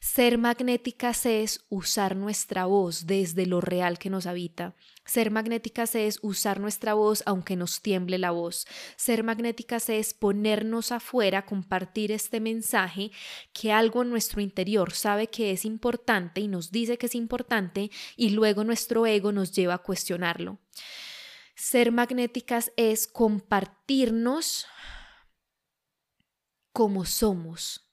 Ser 0.00 0.36
magnéticas 0.38 1.24
es 1.26 1.64
usar 1.68 2.16
nuestra 2.16 2.66
voz 2.66 3.06
desde 3.06 3.46
lo 3.46 3.60
real 3.60 3.98
que 3.98 4.10
nos 4.10 4.26
habita. 4.26 4.74
Ser 5.06 5.30
magnéticas 5.30 5.94
es 5.94 6.18
usar 6.22 6.60
nuestra 6.60 6.94
voz 6.94 7.22
aunque 7.26 7.56
nos 7.56 7.80
tiemble 7.80 8.18
la 8.18 8.30
voz. 8.30 8.66
Ser 8.96 9.22
magnéticas 9.22 9.88
es 9.88 10.14
ponernos 10.14 10.92
afuera, 10.92 11.46
compartir 11.46 12.12
este 12.12 12.40
mensaje 12.40 13.10
que 13.52 13.72
algo 13.72 14.02
en 14.02 14.10
nuestro 14.10 14.40
interior 14.40 14.92
sabe 14.92 15.28
que 15.28 15.50
es 15.50 15.64
importante 15.64 16.40
y 16.40 16.48
nos 16.48 16.70
dice 16.70 16.98
que 16.98 17.06
es 17.06 17.14
importante 17.14 17.90
y 18.16 18.30
luego 18.30 18.64
nuestro 18.64 19.06
ego 19.06 19.32
nos 19.32 19.52
lleva 19.52 19.74
a 19.74 19.82
cuestionarlo. 19.82 20.58
Ser 21.56 21.92
magnéticas 21.92 22.72
es 22.76 23.06
compartirnos 23.06 24.66
como 26.72 27.04
somos 27.04 27.83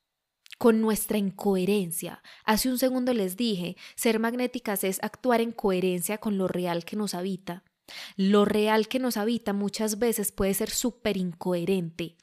con 0.62 0.80
nuestra 0.80 1.18
incoherencia. 1.18 2.22
Hace 2.46 2.70
un 2.70 2.78
segundo 2.78 3.16
les 3.16 3.36
dije, 3.36 3.78
ser 3.96 4.20
magnéticas 4.20 4.84
es 4.84 5.02
actuar 5.02 5.42
en 5.42 5.54
coherencia 5.54 6.20
con 6.20 6.38
lo 6.38 6.48
real 6.48 6.86
que 6.86 6.96
nos 6.96 7.16
habita. 7.16 7.64
Lo 8.16 8.46
real 8.46 8.88
que 8.88 9.00
nos 9.00 9.18
habita 9.18 9.54
muchas 9.54 9.98
veces 9.98 10.32
puede 10.32 10.54
ser 10.54 10.70
súper 10.70 11.18
incoherente. 11.18 12.16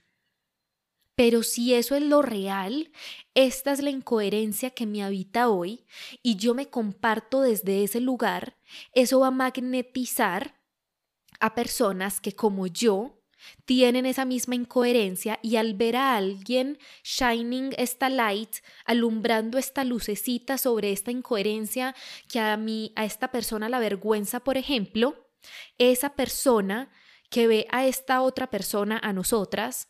Pero 1.16 1.42
si 1.42 1.74
eso 1.74 1.96
es 1.96 2.02
lo 2.02 2.22
real, 2.22 2.92
esta 3.34 3.72
es 3.72 3.82
la 3.82 3.90
incoherencia 3.90 4.70
que 4.70 4.86
me 4.86 5.02
habita 5.02 5.48
hoy 5.48 5.84
y 6.22 6.36
yo 6.36 6.54
me 6.54 6.70
comparto 6.70 7.40
desde 7.40 7.82
ese 7.82 8.00
lugar, 8.00 8.56
eso 8.92 9.18
va 9.18 9.26
a 9.26 9.32
magnetizar 9.32 10.54
a 11.40 11.56
personas 11.56 12.20
que 12.20 12.36
como 12.36 12.68
yo 12.68 13.17
tienen 13.64 14.06
esa 14.06 14.24
misma 14.24 14.54
incoherencia 14.54 15.38
y 15.42 15.56
al 15.56 15.74
ver 15.74 15.96
a 15.96 16.16
alguien 16.16 16.78
shining 17.02 17.74
esta 17.76 18.08
light, 18.08 18.56
alumbrando 18.84 19.58
esta 19.58 19.84
lucecita 19.84 20.58
sobre 20.58 20.92
esta 20.92 21.10
incoherencia 21.10 21.94
que 22.28 22.40
a 22.40 22.56
mí, 22.56 22.92
a 22.96 23.04
esta 23.04 23.30
persona 23.30 23.68
la 23.68 23.78
vergüenza, 23.78 24.40
por 24.40 24.56
ejemplo, 24.56 25.28
esa 25.78 26.14
persona 26.14 26.90
que 27.30 27.46
ve 27.46 27.66
a 27.70 27.86
esta 27.86 28.22
otra 28.22 28.50
persona, 28.50 28.98
a 29.02 29.12
nosotras, 29.12 29.88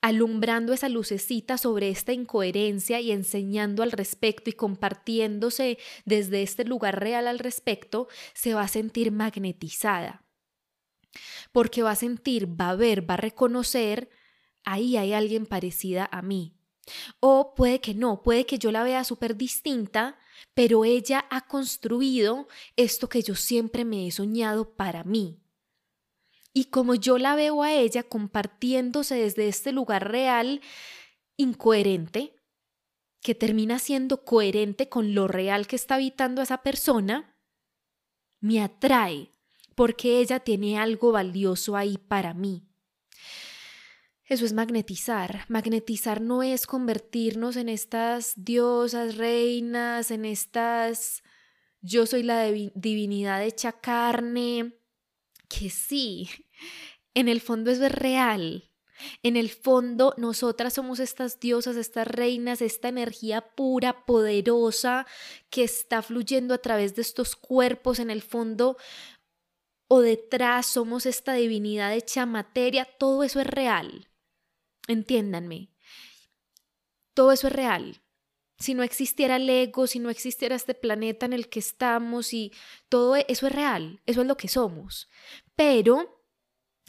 alumbrando 0.00 0.72
esa 0.72 0.88
lucecita 0.88 1.58
sobre 1.58 1.88
esta 1.88 2.12
incoherencia 2.12 3.00
y 3.00 3.12
enseñando 3.12 3.82
al 3.82 3.92
respecto 3.92 4.50
y 4.50 4.52
compartiéndose 4.52 5.78
desde 6.04 6.42
este 6.42 6.64
lugar 6.64 7.00
real 7.00 7.26
al 7.26 7.38
respecto, 7.38 8.08
se 8.34 8.54
va 8.54 8.62
a 8.62 8.68
sentir 8.68 9.10
magnetizada. 9.10 10.25
Porque 11.52 11.82
va 11.82 11.92
a 11.92 11.96
sentir, 11.96 12.48
va 12.60 12.70
a 12.70 12.76
ver, 12.76 13.08
va 13.08 13.14
a 13.14 13.18
reconocer, 13.18 14.10
ahí 14.64 14.96
hay 14.96 15.12
alguien 15.12 15.46
parecida 15.46 16.08
a 16.10 16.22
mí. 16.22 16.56
O 17.20 17.54
puede 17.54 17.80
que 17.80 17.94
no, 17.94 18.22
puede 18.22 18.46
que 18.46 18.58
yo 18.58 18.70
la 18.70 18.84
vea 18.84 19.04
súper 19.04 19.36
distinta, 19.36 20.18
pero 20.54 20.84
ella 20.84 21.26
ha 21.30 21.46
construido 21.46 22.48
esto 22.76 23.08
que 23.08 23.22
yo 23.22 23.34
siempre 23.34 23.84
me 23.84 24.06
he 24.06 24.10
soñado 24.10 24.76
para 24.76 25.04
mí. 25.04 25.42
Y 26.52 26.66
como 26.66 26.94
yo 26.94 27.18
la 27.18 27.34
veo 27.34 27.62
a 27.62 27.72
ella 27.72 28.02
compartiéndose 28.02 29.16
desde 29.16 29.48
este 29.48 29.72
lugar 29.72 30.10
real, 30.10 30.62
incoherente, 31.36 32.34
que 33.20 33.34
termina 33.34 33.78
siendo 33.78 34.24
coherente 34.24 34.88
con 34.88 35.14
lo 35.14 35.28
real 35.28 35.66
que 35.66 35.76
está 35.76 35.96
habitando 35.96 36.42
esa 36.42 36.62
persona, 36.62 37.36
me 38.40 38.62
atrae 38.62 39.32
porque 39.76 40.18
ella 40.18 40.40
tiene 40.40 40.78
algo 40.78 41.12
valioso 41.12 41.76
ahí 41.76 41.98
para 41.98 42.34
mí. 42.34 42.64
Eso 44.24 44.44
es 44.44 44.52
magnetizar. 44.52 45.44
Magnetizar 45.48 46.20
no 46.20 46.42
es 46.42 46.66
convertirnos 46.66 47.54
en 47.54 47.68
estas 47.68 48.32
diosas, 48.34 49.16
reinas, 49.16 50.10
en 50.10 50.24
estas 50.24 51.22
yo 51.86 52.04
soy 52.04 52.24
la 52.24 52.50
divinidad 52.50 53.44
hecha 53.44 53.72
carne, 53.72 54.74
que 55.48 55.70
sí, 55.70 56.28
en 57.14 57.28
el 57.28 57.40
fondo 57.40 57.70
es 57.70 57.78
real. 57.92 58.72
En 59.22 59.36
el 59.36 59.50
fondo, 59.50 60.14
nosotras 60.16 60.72
somos 60.72 60.98
estas 60.98 61.38
diosas, 61.38 61.76
estas 61.76 62.08
reinas, 62.08 62.60
esta 62.60 62.88
energía 62.88 63.42
pura, 63.54 64.04
poderosa, 64.04 65.06
que 65.48 65.62
está 65.62 66.02
fluyendo 66.02 66.54
a 66.54 66.58
través 66.58 66.96
de 66.96 67.02
estos 67.02 67.36
cuerpos. 67.36 68.00
En 68.00 68.10
el 68.10 68.22
fondo, 68.22 68.78
o 69.88 70.00
detrás 70.00 70.66
somos 70.66 71.06
esta 71.06 71.34
divinidad 71.34 71.94
hecha 71.94 72.26
materia. 72.26 72.84
Todo 72.98 73.22
eso 73.24 73.40
es 73.40 73.46
real. 73.46 74.08
Entiéndanme. 74.88 75.70
Todo 77.14 77.32
eso 77.32 77.46
es 77.46 77.52
real. 77.52 78.02
Si 78.58 78.74
no 78.74 78.82
existiera 78.82 79.36
el 79.36 79.48
ego, 79.48 79.86
si 79.86 79.98
no 79.98 80.08
existiera 80.08 80.56
este 80.56 80.74
planeta 80.74 81.26
en 81.26 81.32
el 81.34 81.48
que 81.48 81.58
estamos 81.58 82.32
y 82.32 82.52
todo 82.88 83.16
eso 83.16 83.46
es 83.46 83.52
real, 83.52 84.00
eso 84.06 84.22
es 84.22 84.26
lo 84.26 84.36
que 84.36 84.48
somos. 84.48 85.08
Pero 85.56 86.22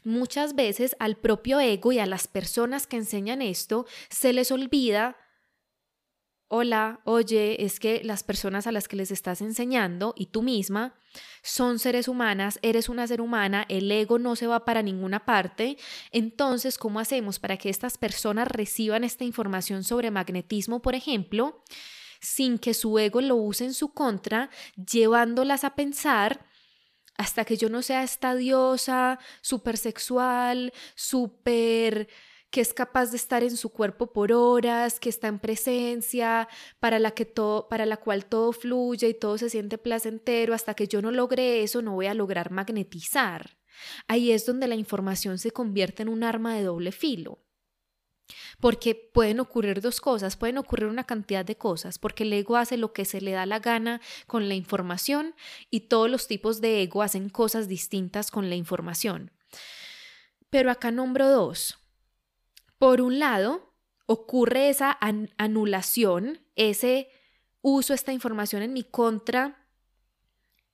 muchas 0.03 0.55
veces 0.55 0.95
al 0.99 1.17
propio 1.17 1.59
ego 1.59 1.91
y 1.91 1.99
a 1.99 2.05
las 2.05 2.27
personas 2.27 2.87
que 2.87 2.95
enseñan 2.95 3.41
esto 3.41 3.85
se 4.09 4.31
les 4.31 4.51
olvida 4.51 5.17
hola, 6.49 7.01
oye, 7.03 7.63
es 7.63 7.79
que 7.79 8.01
las 8.03 8.23
personas 8.23 8.67
a 8.67 8.71
las 8.71 8.87
que 8.87 8.95
les 8.95 9.11
estás 9.11 9.41
enseñando 9.41 10.13
y 10.15 10.27
tú 10.27 10.41
misma 10.41 10.95
son 11.41 11.79
seres 11.79 12.07
humanas, 12.07 12.59
eres 12.61 12.89
una 12.89 13.07
ser 13.07 13.21
humana, 13.21 13.65
el 13.69 13.91
ego 13.91 14.19
no 14.19 14.35
se 14.35 14.47
va 14.47 14.65
para 14.65 14.81
ninguna 14.81 15.25
parte. 15.25 15.77
Entonces, 16.11 16.77
¿cómo 16.77 16.99
hacemos 16.99 17.39
para 17.39 17.57
que 17.57 17.69
estas 17.69 17.97
personas 17.97 18.47
reciban 18.47 19.03
esta 19.03 19.23
información 19.23 19.83
sobre 19.83 20.11
magnetismo, 20.11 20.81
por 20.81 20.95
ejemplo, 20.95 21.63
sin 22.21 22.59
que 22.59 22.73
su 22.73 22.97
ego 22.99 23.21
lo 23.21 23.35
use 23.35 23.65
en 23.65 23.73
su 23.73 23.93
contra, 23.93 24.49
llevándolas 24.75 25.63
a 25.63 25.75
pensar 25.75 26.45
hasta 27.17 27.45
que 27.45 27.57
yo 27.57 27.69
no 27.69 27.81
sea 27.81 28.03
esta 28.03 28.35
diosa 28.35 29.19
súper 29.41 29.77
sexual, 29.77 30.71
súper 30.95 32.07
que 32.49 32.61
es 32.61 32.73
capaz 32.73 33.11
de 33.11 33.17
estar 33.17 33.43
en 33.43 33.57
su 33.57 33.69
cuerpo 33.69 34.13
por 34.13 34.31
horas, 34.31 34.99
que 34.99 35.09
está 35.09 35.27
en 35.27 35.39
presencia, 35.39 36.47
para 36.79 36.99
la, 36.99 37.11
que 37.11 37.25
todo, 37.25 37.67
para 37.67 37.85
la 37.85 37.97
cual 37.97 38.25
todo 38.25 38.53
fluye 38.53 39.09
y 39.09 39.13
todo 39.13 39.37
se 39.37 39.49
siente 39.49 39.77
placentero, 39.77 40.53
hasta 40.53 40.73
que 40.73 40.87
yo 40.87 41.01
no 41.01 41.11
logre 41.11 41.63
eso, 41.63 41.81
no 41.81 41.93
voy 41.93 42.07
a 42.07 42.13
lograr 42.13 42.51
magnetizar. 42.51 43.57
Ahí 44.07 44.31
es 44.31 44.45
donde 44.45 44.67
la 44.67 44.75
información 44.75 45.37
se 45.39 45.51
convierte 45.51 46.03
en 46.03 46.09
un 46.09 46.23
arma 46.23 46.55
de 46.55 46.63
doble 46.63 46.91
filo. 46.91 47.43
Porque 48.59 48.95
pueden 48.95 49.39
ocurrir 49.39 49.81
dos 49.81 50.01
cosas, 50.01 50.35
pueden 50.35 50.57
ocurrir 50.57 50.87
una 50.87 51.05
cantidad 51.05 51.45
de 51.45 51.57
cosas, 51.57 51.97
porque 51.99 52.23
el 52.23 52.33
ego 52.33 52.57
hace 52.57 52.75
lo 52.75 52.91
que 52.91 53.05
se 53.05 53.21
le 53.21 53.31
da 53.31 53.45
la 53.45 53.59
gana 53.59 54.01
con 54.25 54.49
la 54.49 54.55
información 54.55 55.33
y 55.69 55.81
todos 55.81 56.09
los 56.09 56.27
tipos 56.27 56.59
de 56.59 56.81
ego 56.81 57.03
hacen 57.03 57.29
cosas 57.29 57.67
distintas 57.67 58.31
con 58.31 58.49
la 58.49 58.55
información. 58.55 59.31
Pero 60.49 60.71
acá 60.71 60.91
nombro 60.91 61.29
dos. 61.29 61.77
Por 62.77 63.01
un 63.01 63.19
lado, 63.19 63.73
ocurre 64.05 64.69
esa 64.69 64.97
anulación, 65.37 66.39
ese 66.55 67.09
uso 67.61 67.93
esta 67.93 68.13
información 68.13 68.61
en 68.61 68.73
mi 68.73 68.83
contra 68.83 69.67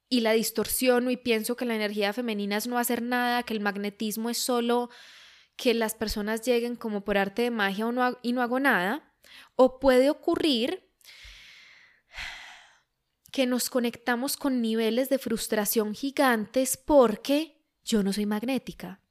y 0.10 0.20
la 0.20 0.34
distorsiono 0.34 1.10
y 1.10 1.18
pienso 1.18 1.56
que 1.56 1.66
la 1.66 1.76
energía 1.76 2.14
femenina 2.14 2.58
es 2.58 2.68
no 2.68 2.78
hacer 2.78 3.02
nada, 3.02 3.44
que 3.44 3.54
el 3.54 3.62
magnetismo 3.62 4.30
es 4.30 4.38
solo 4.38 4.90
que 5.56 5.74
las 5.74 5.96
personas 5.96 6.42
lleguen 6.42 6.76
como 6.76 7.04
por 7.04 7.18
arte 7.18 7.44
de 7.44 7.52
magia 7.52 7.86
y 8.22 8.34
no 8.34 8.42
hago 8.42 8.60
nada. 8.60 9.12
O 9.56 9.80
puede 9.80 10.10
ocurrir 10.10 10.90
que 13.32 13.48
nos 13.48 13.70
conectamos 13.70 14.38
con 14.38 14.62
niveles 14.62 15.10
de 15.10 15.18
frustración 15.18 15.96
gigantes 15.96 16.78
porque 16.78 17.60
yo 17.84 18.04
no 18.04 18.14
soy 18.14 18.28
magnética 18.28 19.03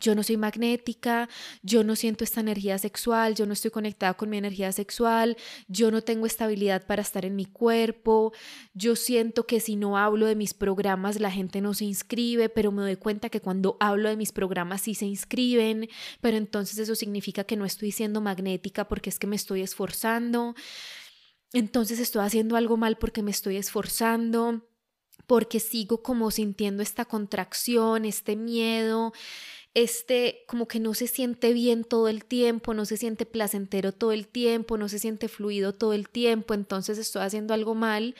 yo 0.00 0.14
no 0.14 0.22
soy 0.22 0.36
magnética, 0.36 1.28
yo 1.62 1.84
no 1.84 1.94
siento 1.94 2.24
esta 2.24 2.40
energía 2.40 2.78
sexual, 2.78 3.34
yo 3.34 3.46
no 3.46 3.52
estoy 3.52 3.70
conectada 3.70 4.14
con 4.14 4.30
mi 4.30 4.38
energía 4.38 4.72
sexual, 4.72 5.36
yo 5.68 5.90
no 5.90 6.02
tengo 6.02 6.26
estabilidad 6.26 6.86
para 6.86 7.02
estar 7.02 7.24
en 7.24 7.36
mi 7.36 7.44
cuerpo, 7.44 8.32
yo 8.74 8.96
siento 8.96 9.46
que 9.46 9.60
si 9.60 9.76
no 9.76 9.98
hablo 9.98 10.26
de 10.26 10.34
mis 10.34 10.54
programas 10.54 11.20
la 11.20 11.30
gente 11.30 11.60
no 11.60 11.74
se 11.74 11.84
inscribe, 11.84 12.48
pero 12.48 12.72
me 12.72 12.82
doy 12.82 12.96
cuenta 12.96 13.28
que 13.28 13.40
cuando 13.40 13.76
hablo 13.80 14.08
de 14.08 14.16
mis 14.16 14.32
programas 14.32 14.82
sí 14.82 14.94
se 14.94 15.06
inscriben, 15.06 15.88
pero 16.20 16.36
entonces 16.36 16.78
eso 16.78 16.94
significa 16.94 17.44
que 17.44 17.56
no 17.56 17.64
estoy 17.64 17.92
siendo 17.92 18.20
magnética 18.20 18.88
porque 18.88 19.10
es 19.10 19.18
que 19.18 19.26
me 19.26 19.36
estoy 19.36 19.60
esforzando, 19.60 20.54
entonces 21.52 21.98
estoy 21.98 22.24
haciendo 22.24 22.56
algo 22.56 22.76
mal 22.76 22.96
porque 22.96 23.22
me 23.22 23.30
estoy 23.30 23.56
esforzando 23.56 24.66
porque 25.26 25.60
sigo 25.60 26.02
como 26.02 26.32
sintiendo 26.32 26.82
esta 26.82 27.04
contracción, 27.04 28.04
este 28.04 28.34
miedo, 28.34 29.12
este 29.74 30.44
como 30.46 30.66
que 30.66 30.80
no 30.80 30.94
se 30.94 31.06
siente 31.06 31.52
bien 31.52 31.84
todo 31.84 32.08
el 32.08 32.24
tiempo, 32.24 32.74
no 32.74 32.84
se 32.84 32.96
siente 32.96 33.26
placentero 33.26 33.92
todo 33.92 34.12
el 34.12 34.26
tiempo, 34.26 34.76
no 34.76 34.88
se 34.88 34.98
siente 34.98 35.28
fluido 35.28 35.74
todo 35.74 35.92
el 35.92 36.08
tiempo, 36.08 36.54
entonces 36.54 36.98
estoy 36.98 37.22
haciendo 37.22 37.54
algo 37.54 37.74
mal 37.74 38.14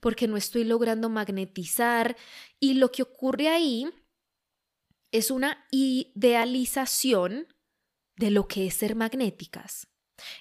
porque 0.00 0.28
no 0.28 0.36
estoy 0.36 0.64
logrando 0.64 1.08
magnetizar 1.08 2.16
y 2.60 2.74
lo 2.74 2.92
que 2.92 3.02
ocurre 3.02 3.48
ahí 3.48 3.88
es 5.12 5.30
una 5.30 5.66
idealización 5.70 7.46
de 8.16 8.30
lo 8.30 8.48
que 8.48 8.66
es 8.66 8.74
ser 8.74 8.94
magnéticas. 8.94 9.88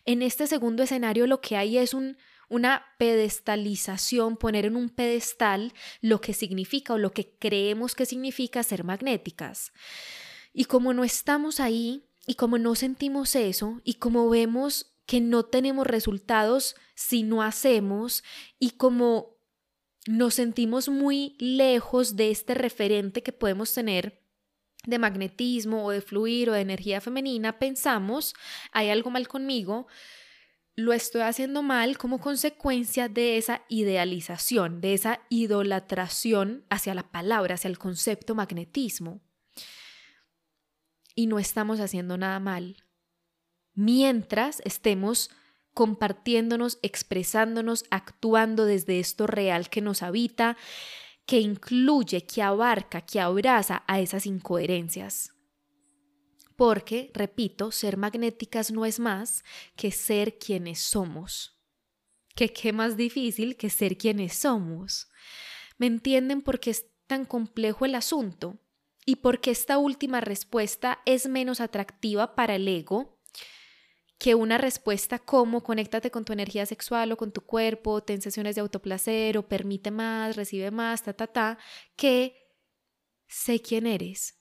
En 0.05 0.21
este 0.21 0.47
segundo 0.47 0.83
escenario 0.83 1.27
lo 1.27 1.41
que 1.41 1.57
hay 1.57 1.77
es 1.77 1.93
un, 1.93 2.17
una 2.47 2.85
pedestalización, 2.97 4.37
poner 4.37 4.65
en 4.65 4.77
un 4.77 4.89
pedestal 4.89 5.73
lo 6.01 6.21
que 6.21 6.33
significa 6.33 6.93
o 6.93 6.97
lo 6.97 7.11
que 7.11 7.37
creemos 7.37 7.95
que 7.95 8.05
significa 8.05 8.63
ser 8.63 8.83
magnéticas. 8.83 9.73
Y 10.57 10.65
como 10.65 10.93
no 10.93 11.03
estamos 11.03 11.59
ahí 11.59 12.05
y 12.25 12.35
como 12.35 12.57
no 12.57 12.75
sentimos 12.75 13.35
eso 13.35 13.81
y 13.83 13.95
como 13.95 14.29
vemos 14.29 14.95
que 15.05 15.19
no 15.19 15.43
tenemos 15.43 15.85
resultados 15.85 16.75
si 16.95 17.23
no 17.23 17.43
hacemos 17.43 18.23
y 18.57 18.71
como 18.71 19.35
nos 20.07 20.35
sentimos 20.35 20.87
muy 20.87 21.35
lejos 21.39 22.15
de 22.15 22.31
este 22.31 22.53
referente 22.53 23.21
que 23.21 23.33
podemos 23.33 23.73
tener 23.73 24.23
de 24.85 24.97
magnetismo 24.97 25.83
o 25.83 25.91
de 25.91 25.99
fluir 25.99 26.49
o 26.49 26.53
de 26.53 26.61
energía 26.61 27.01
femenina, 27.01 27.59
pensamos, 27.59 28.33
hay 28.71 28.89
algo 28.89 29.09
mal 29.09 29.27
conmigo, 29.27 29.87
lo 30.75 30.93
estoy 30.93 31.23
haciendo 31.23 31.63
mal 31.63 31.97
como 31.97 32.19
consecuencia 32.19 33.09
de 33.09 33.37
esa 33.37 33.63
idealización, 33.67 34.79
de 34.79 34.93
esa 34.93 35.19
idolatración 35.29 36.63
hacia 36.69 36.93
la 36.93 37.11
palabra, 37.11 37.55
hacia 37.55 37.67
el 37.67 37.77
concepto 37.77 38.35
magnetismo. 38.35 39.21
Y 41.15 41.27
no 41.27 41.39
estamos 41.39 41.79
haciendo 41.79 42.17
nada 42.17 42.39
mal. 42.39 42.83
Mientras 43.73 44.61
estemos 44.65 45.31
compartiéndonos, 45.73 46.79
expresándonos, 46.81 47.85
actuando 47.89 48.65
desde 48.65 48.99
esto 48.99 49.27
real 49.27 49.69
que 49.69 49.81
nos 49.81 50.03
habita, 50.03 50.57
que 51.25 51.39
incluye, 51.39 52.25
que 52.25 52.41
abarca, 52.41 53.01
que 53.01 53.19
abraza 53.19 53.83
a 53.87 53.99
esas 53.99 54.25
incoherencias. 54.25 55.31
Porque, 56.55 57.11
repito, 57.13 57.71
ser 57.71 57.97
magnéticas 57.97 58.71
no 58.71 58.85
es 58.85 58.99
más 58.99 59.43
que 59.75 59.91
ser 59.91 60.37
quienes 60.37 60.79
somos. 60.79 61.59
¿Qué 62.35 62.51
qué 62.53 62.71
más 62.71 62.95
difícil 62.95 63.57
que 63.57 63.69
ser 63.69 63.97
quienes 63.97 64.35
somos? 64.35 65.09
¿Me 65.77 65.87
entienden 65.87 66.41
por 66.41 66.59
qué 66.59 66.71
es 66.71 66.85
tan 67.07 67.25
complejo 67.25 67.85
el 67.85 67.95
asunto? 67.95 68.59
Y 69.05 69.17
por 69.17 69.39
qué 69.39 69.51
esta 69.51 69.77
última 69.77 70.19
respuesta 70.19 70.99
es 71.05 71.27
menos 71.27 71.61
atractiva 71.61 72.35
para 72.35 72.55
el 72.55 72.67
ego 72.67 73.19
que 74.17 74.33
una 74.33 74.57
respuesta 74.57 75.19
como 75.19 75.61
conéctate 75.61 76.09
con 76.09 76.25
tu 76.25 76.33
energía 76.33 76.65
sexual 76.65 77.11
o 77.11 77.17
con 77.17 77.31
tu 77.31 77.41
cuerpo, 77.41 78.01
ten 78.01 78.21
sesiones 78.21 78.55
de 78.55 78.61
autoplacer 78.61 79.37
o 79.37 79.47
permite 79.47 79.91
más, 79.91 80.35
recibe 80.35 80.71
más, 80.71 81.03
ta, 81.03 81.13
ta, 81.13 81.27
ta, 81.27 81.57
que 81.95 82.49
sé 83.27 83.61
quién 83.61 83.85
eres 83.85 84.35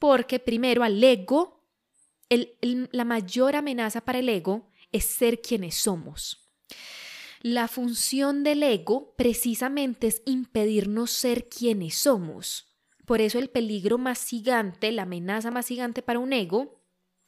porque 0.00 0.40
primero 0.40 0.82
al 0.82 1.04
ego, 1.04 1.68
la 2.30 3.04
mayor 3.04 3.54
amenaza 3.54 4.00
para 4.00 4.18
el 4.18 4.28
ego 4.28 4.70
es 4.90 5.04
ser 5.04 5.42
quienes 5.42 5.76
somos. 5.76 6.50
La 7.42 7.68
función 7.68 8.42
del 8.42 8.62
ego 8.62 9.14
precisamente 9.16 10.06
es 10.06 10.22
impedirnos 10.24 11.10
ser 11.10 11.48
quienes 11.48 11.96
somos. 11.96 12.69
Por 13.10 13.20
eso 13.20 13.40
el 13.40 13.50
peligro 13.50 13.98
más 13.98 14.24
gigante, 14.24 14.92
la 14.92 15.02
amenaza 15.02 15.50
más 15.50 15.66
gigante 15.66 16.00
para 16.00 16.20
un 16.20 16.32
ego, 16.32 16.80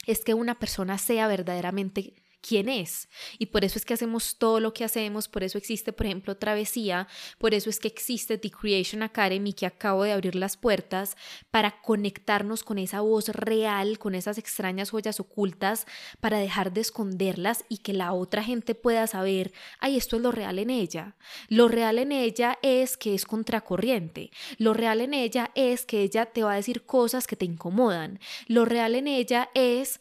es 0.07 0.23
que 0.23 0.33
una 0.33 0.61
persona 0.61 0.97
sea 0.97 1.27
verdaderamente 1.27 2.21
quién 2.42 2.68
es. 2.68 3.09
Y 3.38 3.46
por 3.46 3.64
eso 3.64 3.78
es 3.78 3.85
que 3.85 3.94
hacemos 3.94 4.37
todo 4.37 4.61
lo 4.61 4.74
que 4.74 4.85
hacemos, 4.85 5.28
por 5.28 5.44
eso 5.44 5.57
existe, 5.57 5.92
por 5.92 6.07
ejemplo, 6.07 6.37
Travesía, 6.37 7.09
por 7.38 7.55
eso 7.55 7.70
es 7.70 7.78
que 7.78 7.88
existe 7.88 8.37
The 8.37 8.50
Creation 8.50 9.02
Academy, 9.02 9.52
que 9.52 9.64
acabo 9.64 10.02
de 10.02 10.12
abrir 10.12 10.35
las 10.35 10.57
puertas, 10.57 11.16
para 11.50 11.81
conectarnos 11.81 12.64
con 12.64 12.78
esa 12.78 13.00
voz 13.00 13.28
real, 13.28 13.98
con 13.98 14.14
esas 14.14 14.38
extrañas 14.38 14.90
joyas 14.90 15.20
ocultas, 15.20 15.87
para 16.20 16.38
dejar 16.38 16.72
de 16.72 16.81
esconderlas 16.81 17.64
y 17.68 17.78
que 17.78 17.92
la 17.92 18.12
otra 18.12 18.42
gente 18.42 18.74
pueda 18.74 19.07
saber, 19.07 19.52
ay, 19.78 19.96
esto 19.96 20.16
es 20.16 20.22
lo 20.22 20.33
real 20.33 20.59
en 20.59 20.70
ella. 20.70 21.16
Lo 21.48 21.68
real 21.68 21.98
en 21.98 22.11
ella 22.12 22.59
es 22.62 22.96
que 22.96 23.14
es 23.14 23.24
contracorriente. 23.24 24.31
Lo 24.59 24.74
real 24.74 25.00
en 25.00 25.14
ella 25.14 25.52
es 25.55 25.87
que 25.87 26.02
ella 26.02 26.26
te 26.26 26.42
va 26.42 26.55
a 26.55 26.57
decir 26.57 26.85
cosas 26.85 27.26
que 27.26 27.37
te 27.37 27.44
incomodan. 27.44 28.18
Lo 28.48 28.64
real 28.64 28.96
en 28.96 29.07
ella 29.07 29.48
es 29.55 30.00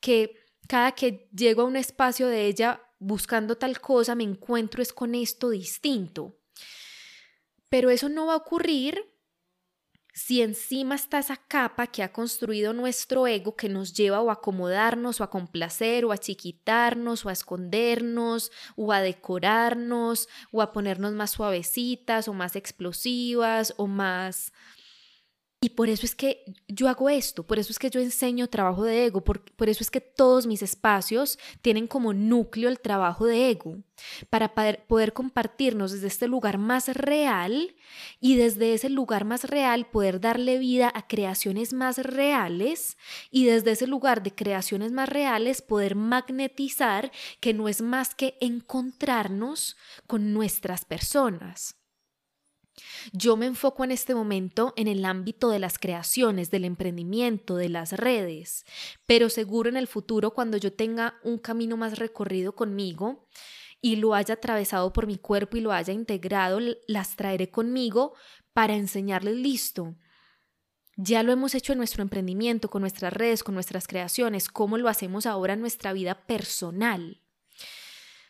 que 0.00 0.39
cada 0.70 0.92
que 0.92 1.28
llego 1.34 1.62
a 1.62 1.64
un 1.64 1.74
espacio 1.74 2.28
de 2.28 2.46
ella 2.46 2.80
buscando 3.00 3.56
tal 3.56 3.80
cosa, 3.80 4.14
me 4.14 4.22
encuentro 4.22 4.80
es 4.80 4.92
con 4.92 5.16
esto 5.16 5.50
distinto. 5.50 6.38
Pero 7.68 7.90
eso 7.90 8.08
no 8.08 8.26
va 8.26 8.34
a 8.34 8.36
ocurrir 8.36 9.04
si 10.14 10.42
encima 10.42 10.94
está 10.94 11.18
esa 11.18 11.36
capa 11.36 11.88
que 11.88 12.04
ha 12.04 12.12
construido 12.12 12.72
nuestro 12.72 13.26
ego 13.26 13.56
que 13.56 13.68
nos 13.68 13.94
lleva 13.94 14.20
o 14.20 14.30
a 14.30 14.34
acomodarnos 14.34 15.20
o 15.20 15.24
a 15.24 15.30
complacer 15.30 16.04
o 16.04 16.12
a 16.12 16.18
chiquitarnos 16.18 17.26
o 17.26 17.30
a 17.30 17.32
escondernos 17.32 18.52
o 18.76 18.92
a 18.92 19.00
decorarnos 19.00 20.28
o 20.52 20.62
a 20.62 20.70
ponernos 20.70 21.14
más 21.14 21.32
suavecitas 21.32 22.28
o 22.28 22.32
más 22.32 22.54
explosivas 22.54 23.74
o 23.76 23.88
más 23.88 24.52
y 25.62 25.70
por 25.70 25.90
eso 25.90 26.06
es 26.06 26.14
que 26.14 26.42
yo 26.68 26.88
hago 26.88 27.10
esto, 27.10 27.46
por 27.46 27.58
eso 27.58 27.70
es 27.70 27.78
que 27.78 27.90
yo 27.90 28.00
enseño 28.00 28.48
trabajo 28.48 28.82
de 28.82 29.04
ego, 29.04 29.22
por, 29.22 29.42
por, 29.42 29.68
eso 29.68 29.84
es 29.84 29.90
que 29.90 30.00
todos 30.00 30.46
mis 30.46 30.62
espacios 30.62 31.38
tienen 31.60 31.86
como 31.86 32.14
núcleo 32.14 32.70
el 32.70 32.80
trabajo 32.80 33.26
de 33.26 33.50
ego, 33.50 33.76
para 34.30 34.54
poder, 34.54 34.86
poder 34.86 35.12
compartirnos 35.12 35.92
desde 35.92 36.06
este 36.06 36.28
lugar 36.28 36.56
más 36.56 36.88
real 36.88 37.76
y 38.20 38.36
desde 38.36 38.72
ese 38.72 38.88
lugar 38.88 39.26
más 39.26 39.44
real 39.44 39.86
poder 39.90 40.18
darle 40.18 40.56
vida 40.58 40.90
a 40.94 41.06
creaciones 41.06 41.74
más 41.74 41.98
reales 41.98 42.96
y 43.30 43.44
desde 43.44 43.72
ese 43.72 43.86
lugar 43.86 44.22
de 44.22 44.34
creaciones 44.34 44.92
más 44.92 45.10
reales 45.10 45.60
poder 45.60 45.94
magnetizar 45.94 47.12
que 47.38 47.52
no 47.52 47.68
es 47.68 47.82
más 47.82 48.14
que 48.14 48.38
encontrarnos 48.40 49.76
con 50.06 50.32
nuestras 50.32 50.86
personas. 50.86 51.79
Yo 53.12 53.36
me 53.36 53.46
enfoco 53.46 53.84
en 53.84 53.90
este 53.90 54.14
momento 54.14 54.72
en 54.76 54.88
el 54.88 55.04
ámbito 55.04 55.50
de 55.50 55.58
las 55.58 55.78
creaciones, 55.78 56.50
del 56.50 56.64
emprendimiento, 56.64 57.56
de 57.56 57.68
las 57.68 57.92
redes, 57.92 58.64
pero 59.06 59.28
seguro 59.28 59.68
en 59.68 59.76
el 59.76 59.86
futuro 59.86 60.32
cuando 60.32 60.56
yo 60.56 60.72
tenga 60.72 61.18
un 61.22 61.38
camino 61.38 61.76
más 61.76 61.98
recorrido 61.98 62.54
conmigo 62.54 63.26
y 63.80 63.96
lo 63.96 64.14
haya 64.14 64.34
atravesado 64.34 64.92
por 64.92 65.06
mi 65.06 65.18
cuerpo 65.18 65.56
y 65.56 65.60
lo 65.60 65.72
haya 65.72 65.92
integrado, 65.92 66.60
las 66.86 67.16
traeré 67.16 67.50
conmigo 67.50 68.14
para 68.52 68.74
enseñarles 68.74 69.36
listo. 69.36 69.96
Ya 70.96 71.22
lo 71.22 71.32
hemos 71.32 71.54
hecho 71.54 71.72
en 71.72 71.78
nuestro 71.78 72.02
emprendimiento, 72.02 72.68
con 72.68 72.82
nuestras 72.82 73.12
redes, 73.12 73.42
con 73.42 73.54
nuestras 73.54 73.86
creaciones, 73.86 74.48
cómo 74.48 74.76
lo 74.76 74.88
hacemos 74.88 75.24
ahora 75.24 75.54
en 75.54 75.60
nuestra 75.60 75.94
vida 75.94 76.26
personal. 76.26 77.22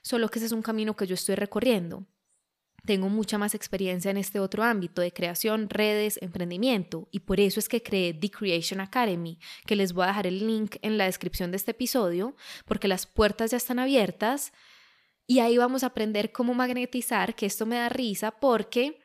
Solo 0.02 0.28
que 0.28 0.38
ese 0.38 0.46
es 0.46 0.52
un 0.52 0.62
camino 0.62 0.94
que 0.94 1.06
yo 1.06 1.14
estoy 1.14 1.34
recorriendo. 1.34 2.06
Tengo 2.86 3.08
mucha 3.08 3.38
más 3.38 3.54
experiencia 3.54 4.10
en 4.10 4.16
este 4.16 4.40
otro 4.40 4.62
ámbito 4.62 5.02
de 5.02 5.12
creación, 5.12 5.68
redes, 5.68 6.18
emprendimiento 6.22 7.08
y 7.10 7.20
por 7.20 7.40
eso 7.40 7.60
es 7.60 7.68
que 7.68 7.82
creé 7.82 8.14
The 8.14 8.30
Creation 8.30 8.80
Academy, 8.80 9.38
que 9.66 9.76
les 9.76 9.92
voy 9.92 10.04
a 10.04 10.08
dejar 10.08 10.26
el 10.26 10.46
link 10.46 10.76
en 10.82 10.96
la 10.96 11.04
descripción 11.04 11.50
de 11.50 11.58
este 11.58 11.72
episodio, 11.72 12.36
porque 12.64 12.88
las 12.88 13.06
puertas 13.06 13.50
ya 13.50 13.56
están 13.56 13.78
abiertas 13.78 14.52
y 15.26 15.40
ahí 15.40 15.58
vamos 15.58 15.84
a 15.84 15.88
aprender 15.88 16.32
cómo 16.32 16.54
magnetizar, 16.54 17.34
que 17.34 17.46
esto 17.46 17.66
me 17.66 17.76
da 17.76 17.88
risa 17.88 18.32
porque 18.32 19.00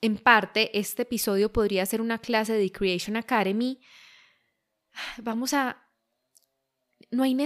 en 0.00 0.16
parte 0.16 0.78
este 0.78 1.02
episodio 1.02 1.52
podría 1.52 1.84
ser 1.86 2.00
una 2.00 2.18
clase 2.18 2.52
de 2.52 2.64
The 2.64 2.72
Creation 2.72 3.16
Academy. 3.16 3.80
Vamos 5.18 5.52
a... 5.52 5.82
No 7.10 7.22
hay... 7.22 7.36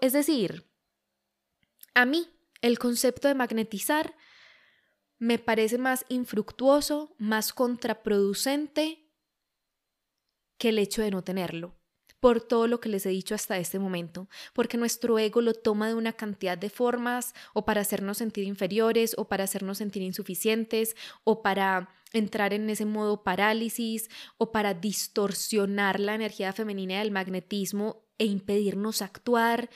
Es 0.00 0.12
decir, 0.12 0.70
a 1.94 2.04
mí 2.04 2.28
el 2.60 2.78
concepto 2.78 3.28
de 3.28 3.34
magnetizar 3.34 4.14
me 5.18 5.38
parece 5.38 5.78
más 5.78 6.04
infructuoso, 6.08 7.14
más 7.18 7.52
contraproducente 7.52 9.08
que 10.58 10.70
el 10.70 10.78
hecho 10.78 11.02
de 11.02 11.10
no 11.10 11.22
tenerlo, 11.22 11.76
por 12.20 12.40
todo 12.40 12.66
lo 12.66 12.80
que 12.80 12.88
les 12.88 13.06
he 13.06 13.10
dicho 13.10 13.34
hasta 13.34 13.58
este 13.58 13.78
momento, 13.78 14.28
porque 14.52 14.76
nuestro 14.76 15.18
ego 15.18 15.40
lo 15.40 15.54
toma 15.54 15.88
de 15.88 15.94
una 15.94 16.12
cantidad 16.12 16.58
de 16.58 16.70
formas, 16.70 17.34
o 17.52 17.64
para 17.64 17.80
hacernos 17.80 18.18
sentir 18.18 18.44
inferiores, 18.44 19.14
o 19.18 19.28
para 19.28 19.44
hacernos 19.44 19.78
sentir 19.78 20.02
insuficientes, 20.02 20.96
o 21.24 21.42
para 21.42 21.90
entrar 22.12 22.54
en 22.54 22.70
ese 22.70 22.86
modo 22.86 23.22
parálisis, 23.22 24.08
o 24.36 24.50
para 24.50 24.74
distorsionar 24.74 26.00
la 26.00 26.14
energía 26.14 26.52
femenina 26.52 26.98
del 26.98 27.10
magnetismo 27.10 28.04
e 28.18 28.24
impedirnos 28.24 29.02
actuar. 29.02 29.70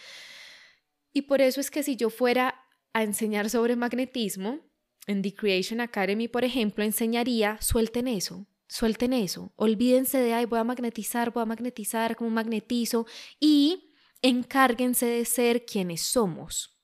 Y 1.12 1.22
por 1.22 1.40
eso 1.40 1.60
es 1.60 1.70
que 1.70 1.82
si 1.82 1.96
yo 1.96 2.10
fuera 2.10 2.64
a 2.92 3.02
enseñar 3.02 3.50
sobre 3.50 3.76
magnetismo, 3.76 4.71
en 5.06 5.22
The 5.22 5.34
Creation 5.34 5.80
Academy, 5.80 6.28
por 6.28 6.44
ejemplo, 6.44 6.84
enseñaría, 6.84 7.58
suelten 7.60 8.08
eso, 8.08 8.46
suelten 8.68 9.12
eso, 9.12 9.52
olvídense 9.56 10.18
de, 10.18 10.34
ay, 10.34 10.46
voy 10.46 10.58
a 10.58 10.64
magnetizar, 10.64 11.32
voy 11.32 11.42
a 11.42 11.46
magnetizar, 11.46 12.16
como 12.16 12.30
magnetizo, 12.30 13.06
y 13.40 13.94
encárguense 14.22 15.06
de 15.06 15.24
ser 15.24 15.64
quienes 15.64 16.02
somos, 16.02 16.78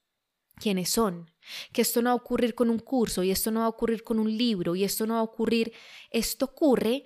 quienes 0.57 0.91
son. 0.91 1.31
Que 1.73 1.81
esto 1.81 2.03
no 2.03 2.11
va 2.11 2.13
a 2.13 2.17
ocurrir 2.17 2.55
con 2.55 2.69
un 2.69 2.79
curso, 2.79 3.23
y 3.23 3.31
esto 3.31 3.51
no 3.51 3.61
va 3.61 3.67
a 3.67 3.71
ocurrir 3.71 4.03
con 4.03 4.19
un 4.19 4.37
libro, 4.37 4.77
y 4.77 4.85
esto 4.85 5.07
no 5.07 5.15
va 5.15 5.21
a 5.21 5.25
ocurrir, 5.25 5.73
esto 6.11 6.47
ocurre 6.47 7.05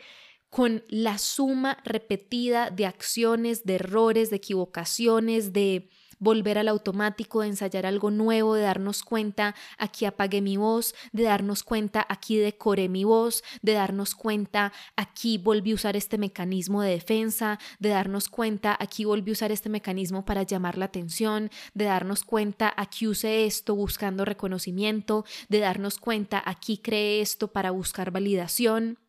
con 0.51 0.85
la 0.88 1.16
suma 1.18 1.79
repetida 1.85 2.70
de 2.70 2.87
acciones, 2.87 3.64
de 3.64 3.77
errores, 3.77 4.31
de 4.31 4.37
equivocaciones, 4.37 5.53
de 5.53 5.90
volver 6.23 6.57
al 6.57 6.69
automático, 6.69 7.41
de 7.41 7.49
ensayar 7.49 7.85
algo 7.85 8.13
nuevo, 8.13 8.55
de 8.55 8.63
darnos 8.63 9.03
cuenta, 9.03 9.57
aquí 9.77 10.05
apagué 10.05 10.41
mi 10.41 10.57
voz, 10.57 10.95
de 11.11 11.25
darnos 11.25 11.65
cuenta, 11.65 12.07
aquí 12.09 12.37
decoré 12.37 12.89
mi 12.89 13.03
voz, 13.03 13.43
de 13.61 13.73
darnos 13.73 14.15
cuenta, 14.15 14.73
aquí 14.97 15.37
volví 15.37 15.73
a 15.73 15.75
usar 15.75 15.97
este 15.97 16.19
mecanismo 16.19 16.81
de 16.81 16.93
defensa, 16.93 17.59
de 17.81 17.89
darnos 17.89 18.29
cuenta, 18.29 18.77
aquí 18.79 19.05
volví 19.05 19.33
a 19.33 19.33
usar 19.33 19.51
este 19.51 19.69
mecanismo 19.69 20.25
para 20.25 20.45
llamar 20.45 20.79
la 20.79 20.85
atención, 20.85 21.51
de 21.75 21.87
darnos 21.87 22.23
cuenta, 22.23 22.73
aquí 22.77 23.09
usé 23.09 23.45
esto 23.45 23.75
buscando 23.75 24.25
reconocimiento, 24.25 25.25
de 25.49 25.59
darnos 25.59 25.99
cuenta, 25.99 26.41
aquí 26.47 26.79
creé 26.79 27.21
esto 27.21 27.49
para 27.49 27.73
buscar 27.73 28.13
validación. 28.13 29.02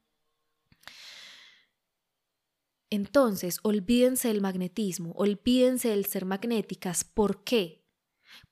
Entonces, 2.94 3.58
olvídense 3.64 4.28
del 4.28 4.40
magnetismo, 4.40 5.14
olvídense 5.14 5.90
del 5.90 6.06
ser 6.06 6.26
magnéticas. 6.26 7.04
¿Por 7.04 7.44
qué? 7.44 7.84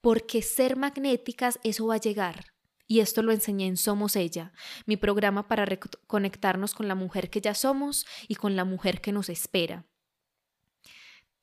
Porque 0.02 0.42
ser 0.42 0.78
magnéticas, 0.78 1.60
eso 1.64 1.86
va 1.86 1.94
a 1.94 2.00
llegar. 2.00 2.46
Y 2.88 3.02
esto 3.02 3.22
lo 3.22 3.34
enseñé 3.34 3.68
en 3.68 3.78
Somos 3.78 4.16
Ella, 4.16 4.52
mi 4.88 4.98
programa 4.98 5.48
para 5.48 5.68
conectarnos 6.08 6.74
con 6.74 6.88
la 6.88 6.96
mujer 6.96 7.30
que 7.30 7.40
ya 7.40 7.54
somos 7.54 8.08
y 8.28 8.34
con 8.34 8.56
la 8.56 8.66
mujer 8.66 9.00
que 9.00 9.12
nos 9.12 9.30
espera. 9.30 9.86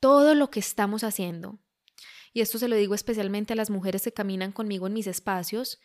Todo 0.00 0.34
lo 0.34 0.50
que 0.50 0.58
estamos 0.58 1.04
haciendo, 1.04 1.60
y 2.32 2.40
esto 2.40 2.58
se 2.58 2.66
lo 2.66 2.74
digo 2.74 2.96
especialmente 2.96 3.52
a 3.52 3.56
las 3.56 3.70
mujeres 3.70 4.02
que 4.02 4.12
caminan 4.12 4.50
conmigo 4.50 4.88
en 4.88 4.94
mis 4.94 5.06
espacios, 5.06 5.78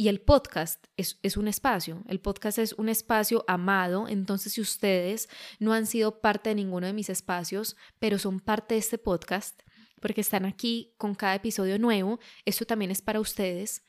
y 0.00 0.08
el 0.08 0.22
podcast 0.22 0.86
es, 0.96 1.36
un 1.36 1.46
espacio, 1.46 2.02
el 2.08 2.20
podcast 2.20 2.58
es 2.58 2.72
un 2.72 2.88
espacio 2.88 3.44
amado, 3.46 4.08
entonces 4.08 4.54
si 4.54 4.62
ustedes 4.62 5.28
no 5.58 5.74
han 5.74 5.84
sido 5.84 6.22
parte 6.22 6.48
de 6.48 6.54
ninguno 6.54 6.86
de 6.86 6.94
mis 6.94 7.10
espacios, 7.10 7.76
pero 7.98 8.18
son 8.18 8.40
parte 8.40 8.76
de 8.76 8.80
este 8.80 8.96
podcast, 8.96 9.60
porque 10.00 10.22
están 10.22 10.46
aquí 10.46 10.94
con 10.96 11.14
cada 11.14 11.34
episodio 11.34 11.78
nuevo, 11.78 12.18
esto 12.46 12.64
también 12.64 12.90
es 12.90 13.02
para 13.02 13.20
ustedes 13.20 13.84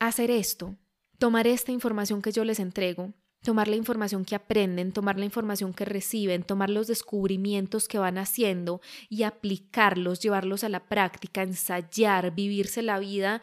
hacer 0.00 0.32
esto, 0.32 0.76
tomar 1.20 1.46
esta 1.46 1.70
información 1.70 2.20
que 2.20 2.32
yo 2.32 2.44
les 2.44 2.58
entrego, 2.58 3.14
tomar 3.44 3.68
la 3.68 3.76
información 3.76 4.24
que 4.24 4.34
aprenden, 4.34 4.90
tomar 4.90 5.16
la 5.16 5.26
información 5.26 5.72
que 5.72 5.84
reciben, 5.84 6.42
tomar 6.42 6.70
los 6.70 6.88
descubrimientos 6.88 7.86
que 7.86 7.98
van 7.98 8.18
haciendo 8.18 8.80
y 9.08 9.22
aplicarlos, 9.22 10.18
llevarlos 10.18 10.64
a 10.64 10.68
la 10.68 10.88
práctica, 10.88 11.44
ensayar, 11.44 12.34
vivirse 12.34 12.82
la 12.82 12.98
vida 12.98 13.42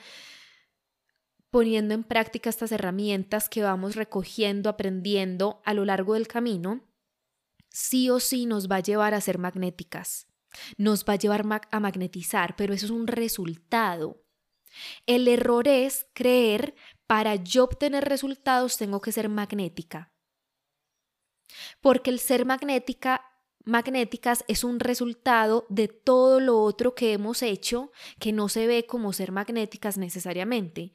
poniendo 1.56 1.94
en 1.94 2.04
práctica 2.04 2.50
estas 2.50 2.74
herramientas 2.74 3.48
que 3.48 3.62
vamos 3.62 3.96
recogiendo, 3.96 4.70
aprendiendo 4.70 5.62
a 5.64 5.74
lo 5.74 5.86
largo 5.86 6.16
del 6.16 6.28
camino, 6.28 6.86
sí 7.70 8.10
o 8.10 8.20
sí 8.20 8.46
nos 8.46 8.70
va 8.70 8.76
a 8.76 8.82
llevar 8.82 9.14
a 9.14 9.22
ser 9.22 9.38
magnéticas, 9.38 10.28
nos 10.78 11.06
va 11.06 11.14
a 11.14 11.16
llevar 11.16 11.46
a 11.72 11.80
magnetizar, 11.80 12.58
pero 12.58 12.74
eso 12.74 12.88
es 12.88 12.92
un 12.92 13.08
resultado. 13.08 14.22
El 15.06 15.30
error 15.30 15.70
es 15.70 16.08
creer 16.12 16.76
para 17.08 17.36
yo 17.36 17.64
obtener 17.64 18.04
resultados 18.04 18.76
tengo 18.76 19.00
que 19.00 19.14
ser 19.14 19.30
magnética. 19.30 20.12
Porque 21.80 22.10
el 22.10 22.20
ser 22.20 22.46
magnética 22.46 23.32
magnéticas 23.66 24.46
es 24.48 24.64
un 24.64 24.80
resultado 24.80 25.66
de 25.70 25.88
todo 25.88 26.40
lo 26.40 26.62
otro 26.62 26.96
que 26.96 27.14
hemos 27.14 27.42
hecho 27.42 27.92
que 28.20 28.32
no 28.32 28.48
se 28.48 28.68
ve 28.68 28.86
como 28.86 29.12
ser 29.12 29.32
magnéticas 29.32 29.98
necesariamente. 29.98 30.94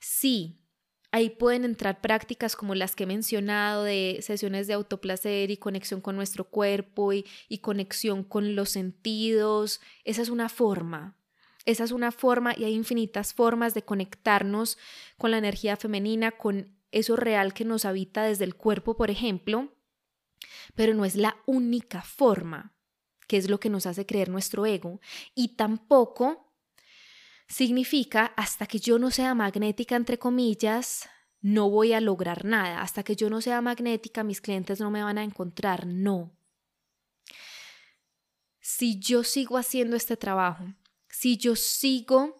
Sí, 0.00 0.60
ahí 1.10 1.30
pueden 1.30 1.64
entrar 1.64 2.00
prácticas 2.00 2.56
como 2.56 2.74
las 2.74 2.94
que 2.94 3.04
he 3.04 3.06
mencionado 3.06 3.84
de 3.84 4.18
sesiones 4.20 4.66
de 4.66 4.74
autoplacer 4.74 5.50
y 5.50 5.56
conexión 5.56 6.00
con 6.00 6.16
nuestro 6.16 6.44
cuerpo 6.44 7.12
y, 7.12 7.24
conexión 7.62 8.24
con 8.24 8.54
los 8.54 8.70
sentidos. 8.70 9.80
Esa 10.04 10.22
es 10.22 10.28
una 10.28 10.48
forma. 10.48 11.16
Esa 11.64 11.84
es 11.84 11.92
una 11.92 12.12
forma 12.12 12.54
y 12.56 12.64
hay 12.64 12.74
infinitas 12.74 13.34
formas 13.34 13.74
de 13.74 13.82
conectarnos 13.82 14.78
con 15.18 15.30
la 15.30 15.38
energía 15.38 15.76
femenina, 15.76 16.32
con 16.32 16.74
eso 16.92 17.16
real 17.16 17.52
que 17.52 17.64
nos 17.64 17.84
habita 17.84 18.22
desde 18.22 18.44
el 18.44 18.54
cuerpo, 18.54 18.96
por 18.96 19.10
ejemplo, 19.10 19.70
pero 20.74 20.94
no 20.94 21.04
es 21.04 21.16
la 21.16 21.36
única 21.46 22.02
forma, 22.02 22.74
que 23.26 23.36
es 23.36 23.48
lo 23.48 23.60
que 23.60 23.70
nos 23.70 23.86
hace 23.86 24.06
creer 24.06 24.28
nuestro 24.28 24.66
ego, 24.66 25.00
y 25.34 25.56
tampoco 25.56 26.52
significa 27.48 28.26
hasta 28.36 28.66
que 28.66 28.78
yo 28.78 28.98
no 28.98 29.10
sea 29.10 29.34
magnética, 29.34 29.96
entre 29.96 30.18
comillas, 30.18 31.08
no 31.40 31.70
voy 31.70 31.92
a 31.92 32.00
lograr 32.00 32.44
nada, 32.44 32.82
hasta 32.82 33.02
que 33.02 33.16
yo 33.16 33.30
no 33.30 33.40
sea 33.40 33.60
magnética, 33.60 34.24
mis 34.24 34.40
clientes 34.40 34.80
no 34.80 34.90
me 34.90 35.02
van 35.02 35.18
a 35.18 35.24
encontrar, 35.24 35.86
no. 35.86 36.36
Si 38.60 38.98
yo 38.98 39.24
sigo 39.24 39.56
haciendo 39.56 39.96
este 39.96 40.16
trabajo, 40.16 40.74
si 41.08 41.38
yo 41.38 41.56
sigo 41.56 42.37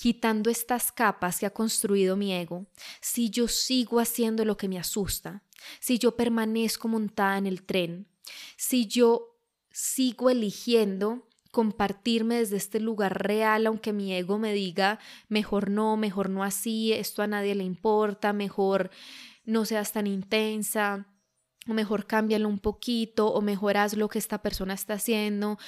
quitando 0.00 0.48
estas 0.48 0.92
capas 0.92 1.38
que 1.38 1.44
ha 1.44 1.50
construido 1.50 2.16
mi 2.16 2.32
ego, 2.32 2.66
si 3.02 3.28
yo 3.28 3.48
sigo 3.48 4.00
haciendo 4.00 4.46
lo 4.46 4.56
que 4.56 4.66
me 4.66 4.78
asusta, 4.78 5.42
si 5.78 5.98
yo 5.98 6.16
permanezco 6.16 6.88
montada 6.88 7.36
en 7.36 7.46
el 7.46 7.64
tren, 7.64 8.08
si 8.56 8.86
yo 8.86 9.36
sigo 9.70 10.30
eligiendo 10.30 11.28
compartirme 11.50 12.36
desde 12.36 12.56
este 12.56 12.80
lugar 12.80 13.22
real, 13.22 13.66
aunque 13.66 13.92
mi 13.92 14.14
ego 14.14 14.38
me 14.38 14.54
diga, 14.54 15.00
mejor 15.28 15.68
no, 15.68 15.98
mejor 15.98 16.30
no 16.30 16.44
así, 16.44 16.94
esto 16.94 17.20
a 17.20 17.26
nadie 17.26 17.54
le 17.54 17.64
importa, 17.64 18.32
mejor 18.32 18.90
no 19.44 19.66
seas 19.66 19.92
tan 19.92 20.06
intensa, 20.06 21.08
o 21.68 21.74
mejor 21.74 22.06
cámbialo 22.06 22.48
un 22.48 22.58
poquito, 22.58 23.26
o 23.26 23.42
mejor 23.42 23.76
haz 23.76 23.94
lo 23.98 24.08
que 24.08 24.18
esta 24.18 24.40
persona 24.40 24.72
está 24.72 24.94
haciendo. 24.94 25.58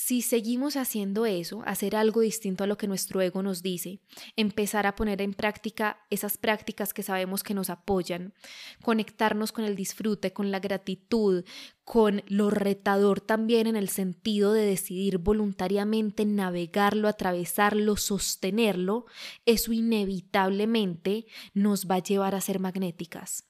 Si 0.00 0.22
seguimos 0.22 0.76
haciendo 0.76 1.26
eso, 1.26 1.64
hacer 1.66 1.96
algo 1.96 2.20
distinto 2.20 2.62
a 2.62 2.68
lo 2.68 2.78
que 2.78 2.86
nuestro 2.86 3.20
ego 3.20 3.42
nos 3.42 3.62
dice, 3.62 3.98
empezar 4.36 4.86
a 4.86 4.94
poner 4.94 5.20
en 5.20 5.34
práctica 5.34 6.06
esas 6.08 6.38
prácticas 6.38 6.94
que 6.94 7.02
sabemos 7.02 7.42
que 7.42 7.52
nos 7.52 7.68
apoyan, 7.68 8.32
conectarnos 8.80 9.50
con 9.50 9.64
el 9.64 9.74
disfrute, 9.74 10.32
con 10.32 10.52
la 10.52 10.60
gratitud, 10.60 11.44
con 11.82 12.22
lo 12.28 12.48
retador 12.48 13.20
también 13.20 13.66
en 13.66 13.74
el 13.74 13.88
sentido 13.88 14.52
de 14.52 14.64
decidir 14.64 15.18
voluntariamente 15.18 16.24
navegarlo, 16.24 17.08
atravesarlo, 17.08 17.96
sostenerlo, 17.96 19.06
eso 19.46 19.72
inevitablemente 19.72 21.26
nos 21.54 21.88
va 21.88 21.96
a 21.96 22.02
llevar 22.04 22.36
a 22.36 22.40
ser 22.40 22.60
magnéticas 22.60 23.47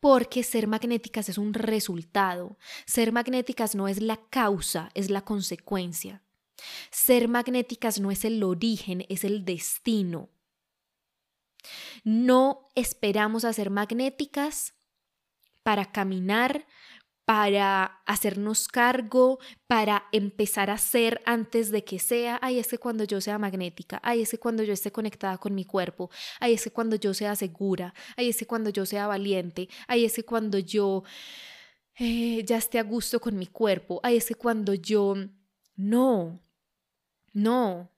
porque 0.00 0.42
ser 0.42 0.66
magnéticas 0.66 1.28
es 1.28 1.38
un 1.38 1.54
resultado. 1.54 2.58
Ser 2.86 3.12
magnéticas 3.12 3.74
no 3.74 3.88
es 3.88 4.00
la 4.00 4.16
causa, 4.30 4.90
es 4.94 5.10
la 5.10 5.22
consecuencia. 5.22 6.22
Ser 6.90 7.28
magnéticas 7.28 8.00
no 8.00 8.10
es 8.10 8.24
el 8.24 8.42
origen, 8.42 9.04
es 9.08 9.24
el 9.24 9.44
destino. 9.44 10.30
No 12.04 12.68
esperamos 12.74 13.44
a 13.44 13.52
ser 13.52 13.70
magnéticas 13.70 14.74
para 15.62 15.90
caminar 15.90 16.66
para 17.26 18.02
hacernos 18.06 18.68
cargo, 18.68 19.40
para 19.66 20.04
empezar 20.12 20.70
a 20.70 20.78
ser 20.78 21.20
antes 21.26 21.72
de 21.72 21.82
que 21.82 21.98
sea, 21.98 22.38
ay, 22.40 22.60
es 22.60 22.68
cuando 22.78 23.02
yo 23.02 23.20
sea 23.20 23.36
magnética, 23.36 24.00
ay, 24.04 24.22
es 24.22 24.38
cuando 24.40 24.62
yo 24.62 24.72
esté 24.72 24.92
conectada 24.92 25.36
con 25.36 25.52
mi 25.52 25.64
cuerpo, 25.64 26.08
ay, 26.38 26.54
es 26.54 26.70
cuando 26.72 26.94
yo 26.94 27.12
sea 27.14 27.34
segura, 27.34 27.92
ay, 28.16 28.28
es 28.28 28.46
cuando 28.46 28.70
yo 28.70 28.86
sea 28.86 29.08
valiente, 29.08 29.68
ay, 29.88 30.04
es 30.04 30.22
cuando 30.24 30.58
yo 30.58 31.02
eh, 31.98 32.44
ya 32.44 32.58
esté 32.58 32.78
a 32.78 32.84
gusto 32.84 33.18
con 33.18 33.36
mi 33.36 33.48
cuerpo, 33.48 34.00
ay, 34.04 34.16
es 34.18 34.32
cuando 34.38 34.72
yo... 34.74 35.16
No, 35.74 36.40
no, 37.32 37.90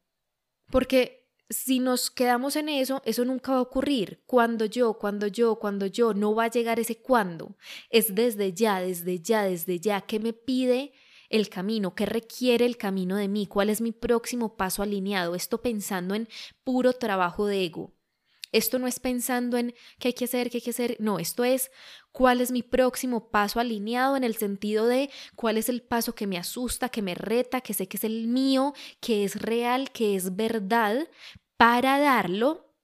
porque 0.71 1.18
si 1.51 1.79
nos 1.79 2.11
quedamos 2.11 2.57
en 2.57 2.69
eso, 2.69 3.03
eso 3.05 3.25
nunca 3.25 3.53
va 3.53 3.59
a 3.59 3.63
ocurrir. 3.63 4.23
Cuando 4.27 4.65
yo, 4.67 4.95
cuando 4.95 5.27
yo, 5.27 5.57
cuando 5.57 5.87
yo, 5.87 6.15
no 6.15 6.35
va 6.35 6.45
a 6.45 6.51
llegar 6.51 6.79
ese 6.79 7.01
cuando. 7.01 7.57
Es 7.91 8.15
desde 8.15 8.53
ya, 8.53 8.81
desde 8.81 9.21
ya, 9.21 9.45
desde 9.45 9.81
ya. 9.81 10.03
¿Qué 10.03 10.21
me 10.21 10.33
pide 10.33 10.93
el 11.31 11.49
camino? 11.49 11.95
¿Qué 11.95 12.07
requiere 12.07 12.67
el 12.67 12.77
camino 12.77 13.17
de 13.17 13.29
mí? 13.29 13.47
¿Cuál 13.47 13.71
es 13.71 13.81
mi 13.81 13.93
próximo 13.93 14.57
paso 14.57 14.83
alineado? 14.83 15.35
Esto 15.35 15.63
pensando 15.63 16.15
en 16.15 16.29
puro 16.65 16.93
trabajo 16.93 17.47
de 17.47 17.65
ego. 17.65 17.98
Esto 18.53 18.79
no 18.79 18.87
es 18.87 18.99
pensando 18.99 19.57
en 19.57 19.75
qué 19.99 20.09
hay 20.09 20.15
que 20.15 20.25
hacer, 20.25 20.51
qué 20.51 20.59
hay 20.59 20.63
que 20.63 20.71
hacer. 20.71 20.97
No, 21.01 21.19
esto 21.19 21.45
es 21.45 21.71
cuál 22.13 22.41
es 22.41 22.51
mi 22.51 22.63
próximo 22.63 23.31
paso 23.31 23.61
alineado 23.61 24.17
en 24.17 24.25
el 24.25 24.37
sentido 24.37 24.87
de 24.87 25.11
cuál 25.37 25.59
es 25.59 25.69
el 25.69 25.83
paso 25.83 26.15
que 26.15 26.27
me 26.27 26.39
asusta, 26.39 26.89
que 26.89 27.03
me 27.03 27.15
reta, 27.15 27.61
que 27.61 27.75
sé 27.75 27.89
que 27.89 27.97
es 27.97 28.05
el 28.05 28.29
mío, 28.29 28.75
que 29.01 29.25
es 29.25 29.41
real, 29.41 29.91
que 29.93 30.17
es 30.17 30.35
verdad, 30.37 31.09
para 31.57 31.99
darlo 31.99 32.75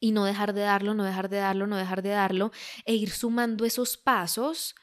y 0.00 0.12
no 0.12 0.24
dejar 0.24 0.52
de 0.52 0.62
darlo, 0.62 0.94
no 0.94 1.04
dejar 1.04 1.28
de 1.28 1.38
darlo, 1.38 1.66
no 1.66 1.76
dejar 1.76 2.02
de 2.02 2.10
darlo, 2.10 2.52
e 2.84 2.94
ir 2.94 3.10
sumando 3.10 3.64
esos 3.64 3.96
pasos 3.96 4.74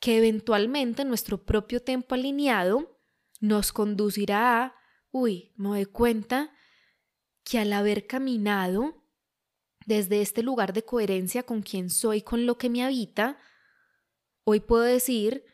que 0.00 0.16
eventualmente 0.16 1.04
nuestro 1.04 1.44
propio 1.44 1.82
tiempo 1.82 2.14
alineado 2.14 2.98
nos 3.40 3.72
conducirá 3.72 4.62
a, 4.62 4.74
uy, 5.10 5.52
me 5.56 5.68
doy 5.68 5.86
cuenta 5.86 6.52
que 7.50 7.58
al 7.58 7.72
haber 7.72 8.06
caminado 8.06 9.02
desde 9.84 10.20
este 10.20 10.44
lugar 10.44 10.72
de 10.72 10.84
coherencia 10.84 11.42
con 11.42 11.62
quien 11.62 11.90
soy, 11.90 12.22
con 12.22 12.46
lo 12.46 12.56
que 12.56 12.70
me 12.70 12.84
habita, 12.84 13.38
hoy 14.44 14.60
puedo 14.60 14.84
decir 14.84 15.44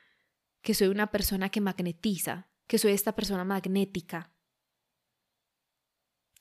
que 0.60 0.74
soy 0.74 0.88
una 0.88 1.10
persona 1.10 1.48
que 1.48 1.62
magnetiza, 1.62 2.50
que 2.66 2.76
soy 2.76 2.92
esta 2.92 3.16
persona 3.16 3.44
magnética. 3.44 4.30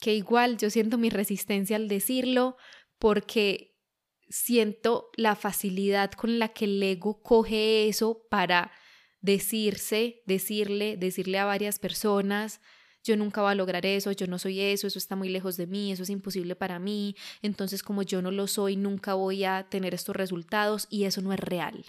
Que 0.02 0.14
igual 0.14 0.58
yo 0.58 0.70
siento 0.70 0.98
mi 0.98 1.10
resistencia 1.10 1.78
al 1.78 1.88
decirlo 1.88 2.58
porque 3.00 3.80
siento 4.28 5.10
la 5.16 5.38
facilidad 5.38 6.12
con 6.12 6.38
la 6.38 6.50
que 6.50 6.66
el 6.66 6.84
ego 6.84 7.22
coge 7.24 7.88
eso 7.88 8.28
para 8.30 8.74
decirse, 9.22 10.22
decirle, 10.26 10.98
decirle 10.98 11.40
a 11.40 11.46
varias 11.46 11.80
personas, 11.80 12.60
yo 13.06 13.16
nunca 13.16 13.42
voy 13.42 13.52
a 13.52 13.56
lograr 13.56 13.86
eso, 13.86 14.12
yo 14.12 14.26
no 14.26 14.40
soy 14.40 14.60
eso, 14.60 14.88
eso 14.88 14.98
está 14.98 15.16
muy 15.16 15.30
lejos 15.30 15.58
de 15.58 15.68
mí, 15.68 15.92
eso 15.92 16.02
es 16.02 16.10
imposible 16.10 16.56
para 16.56 16.80
mí, 16.80 17.16
entonces 17.44 17.84
como 17.84 18.02
yo 18.02 18.22
no 18.24 18.32
lo 18.32 18.48
soy, 18.48 18.76
nunca 18.76 19.14
voy 19.14 19.44
a 19.44 19.68
tener 19.70 19.94
estos 19.94 20.16
resultados 20.16 20.88
y 20.90 21.04
eso 21.04 21.22
no 21.22 21.32
es 21.32 21.40
real. 21.40 21.86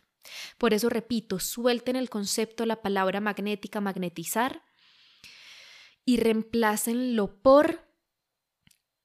Por 0.58 0.74
eso 0.74 0.90
repito, 0.90 1.38
suelten 1.38 1.96
el 1.96 2.10
concepto, 2.10 2.66
la 2.66 2.82
palabra 2.82 3.20
magnética, 3.20 3.80
magnetizar 3.80 4.62
y 6.04 6.18
reemplácenlo 6.18 7.40
por 7.40 7.80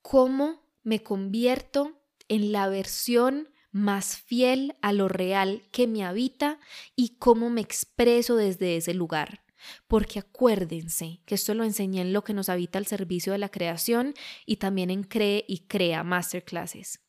cómo 0.02 0.70
me 0.84 1.02
convierto 1.02 2.04
en 2.28 2.52
la 2.52 2.68
versión 2.68 3.50
más 3.72 4.18
fiel 4.18 4.76
a 4.82 4.92
lo 4.92 5.08
real 5.08 5.64
que 5.72 5.88
me 5.88 6.04
habita 6.04 6.60
y 6.96 7.16
cómo 7.20 7.50
me 7.50 7.62
expreso 7.62 8.36
desde 8.36 8.76
ese 8.76 8.94
lugar. 8.94 9.46
Porque 9.88 10.20
acuérdense 10.20 11.22
que 11.26 11.36
esto 11.36 11.54
lo 11.54 11.64
enseñé 11.64 12.02
en 12.02 12.14
lo 12.14 12.24
que 12.24 12.34
nos 12.34 12.50
habita 12.50 12.78
al 12.78 12.88
servicio 12.88 13.32
de 13.34 13.40
la 13.40 13.50
creación 13.50 14.14
y 14.46 14.58
también 14.58 14.90
en 14.90 15.04
Cree 15.04 15.46
y 15.48 15.60
Crea 15.68 16.04
Masterclasses. 16.04 17.00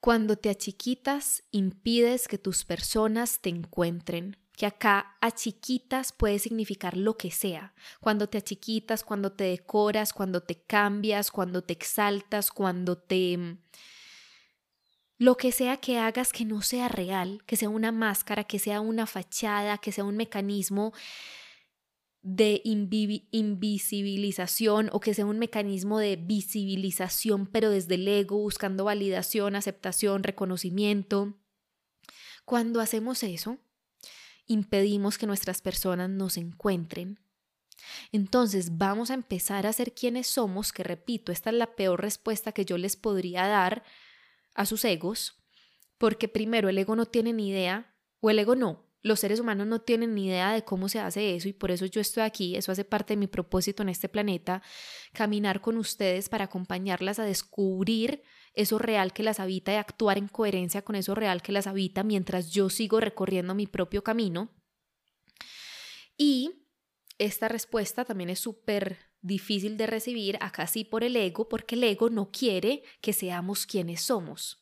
Cuando 0.00 0.36
te 0.36 0.50
achiquitas, 0.50 1.44
impides 1.52 2.26
que 2.26 2.36
tus 2.36 2.64
personas 2.64 3.40
te 3.40 3.50
encuentren, 3.50 4.36
que 4.56 4.66
acá 4.66 5.16
achiquitas 5.20 6.12
puede 6.12 6.40
significar 6.40 6.96
lo 6.96 7.16
que 7.16 7.30
sea. 7.30 7.72
Cuando 8.00 8.28
te 8.28 8.38
achiquitas, 8.38 9.04
cuando 9.04 9.32
te 9.32 9.44
decoras, 9.44 10.12
cuando 10.12 10.42
te 10.42 10.60
cambias, 10.60 11.30
cuando 11.30 11.62
te 11.62 11.72
exaltas, 11.72 12.50
cuando 12.50 12.98
te 12.98 13.58
lo 15.22 15.36
que 15.36 15.52
sea 15.52 15.76
que 15.76 16.00
hagas 16.00 16.32
que 16.32 16.44
no 16.44 16.62
sea 16.62 16.88
real, 16.88 17.44
que 17.46 17.54
sea 17.54 17.68
una 17.68 17.92
máscara, 17.92 18.42
que 18.42 18.58
sea 18.58 18.80
una 18.80 19.06
fachada, 19.06 19.78
que 19.78 19.92
sea 19.92 20.02
un 20.02 20.16
mecanismo 20.16 20.92
de 22.22 22.60
invisibilización 22.64 24.90
o 24.90 24.98
que 24.98 25.14
sea 25.14 25.24
un 25.24 25.38
mecanismo 25.38 26.00
de 26.00 26.16
visibilización, 26.16 27.46
pero 27.46 27.70
desde 27.70 27.94
el 27.94 28.08
ego, 28.08 28.38
buscando 28.38 28.82
validación, 28.82 29.54
aceptación, 29.54 30.24
reconocimiento. 30.24 31.38
Cuando 32.44 32.80
hacemos 32.80 33.22
eso, 33.22 33.58
impedimos 34.48 35.18
que 35.18 35.28
nuestras 35.28 35.62
personas 35.62 36.10
nos 36.10 36.36
encuentren. 36.36 37.20
Entonces 38.10 38.76
vamos 38.76 39.12
a 39.12 39.14
empezar 39.14 39.68
a 39.68 39.72
ser 39.72 39.94
quienes 39.94 40.26
somos, 40.26 40.72
que 40.72 40.82
repito, 40.82 41.30
esta 41.30 41.50
es 41.50 41.56
la 41.56 41.76
peor 41.76 42.02
respuesta 42.02 42.50
que 42.50 42.64
yo 42.64 42.76
les 42.76 42.96
podría 42.96 43.46
dar 43.46 43.84
a 44.54 44.66
sus 44.66 44.84
egos, 44.84 45.42
porque 45.98 46.28
primero 46.28 46.68
el 46.68 46.78
ego 46.78 46.96
no 46.96 47.06
tiene 47.06 47.32
ni 47.32 47.48
idea, 47.48 47.96
o 48.20 48.30
el 48.30 48.38
ego 48.38 48.54
no, 48.54 48.92
los 49.02 49.20
seres 49.20 49.40
humanos 49.40 49.66
no 49.66 49.80
tienen 49.80 50.14
ni 50.14 50.26
idea 50.26 50.52
de 50.52 50.64
cómo 50.64 50.88
se 50.88 51.00
hace 51.00 51.34
eso 51.34 51.48
y 51.48 51.52
por 51.52 51.70
eso 51.70 51.86
yo 51.86 52.00
estoy 52.00 52.22
aquí, 52.22 52.56
eso 52.56 52.70
hace 52.70 52.84
parte 52.84 53.14
de 53.14 53.18
mi 53.18 53.26
propósito 53.26 53.82
en 53.82 53.88
este 53.88 54.08
planeta, 54.08 54.62
caminar 55.12 55.60
con 55.60 55.76
ustedes 55.76 56.28
para 56.28 56.44
acompañarlas 56.44 57.18
a 57.18 57.24
descubrir 57.24 58.22
eso 58.54 58.78
real 58.78 59.12
que 59.12 59.22
las 59.22 59.40
habita 59.40 59.72
y 59.72 59.76
actuar 59.76 60.18
en 60.18 60.28
coherencia 60.28 60.82
con 60.82 60.94
eso 60.94 61.14
real 61.14 61.42
que 61.42 61.52
las 61.52 61.66
habita 61.66 62.04
mientras 62.04 62.50
yo 62.50 62.70
sigo 62.70 63.00
recorriendo 63.00 63.54
mi 63.54 63.66
propio 63.66 64.04
camino. 64.04 64.54
Y 66.16 66.68
esta 67.18 67.48
respuesta 67.48 68.04
también 68.04 68.30
es 68.30 68.38
súper 68.38 69.11
difícil 69.22 69.76
de 69.76 69.86
recibir 69.86 70.36
acá 70.40 70.66
sí 70.66 70.84
por 70.84 71.04
el 71.04 71.16
ego, 71.16 71.48
porque 71.48 71.76
el 71.76 71.84
ego 71.84 72.10
no 72.10 72.30
quiere 72.30 72.82
que 73.00 73.12
seamos 73.12 73.66
quienes 73.66 74.02
somos. 74.02 74.58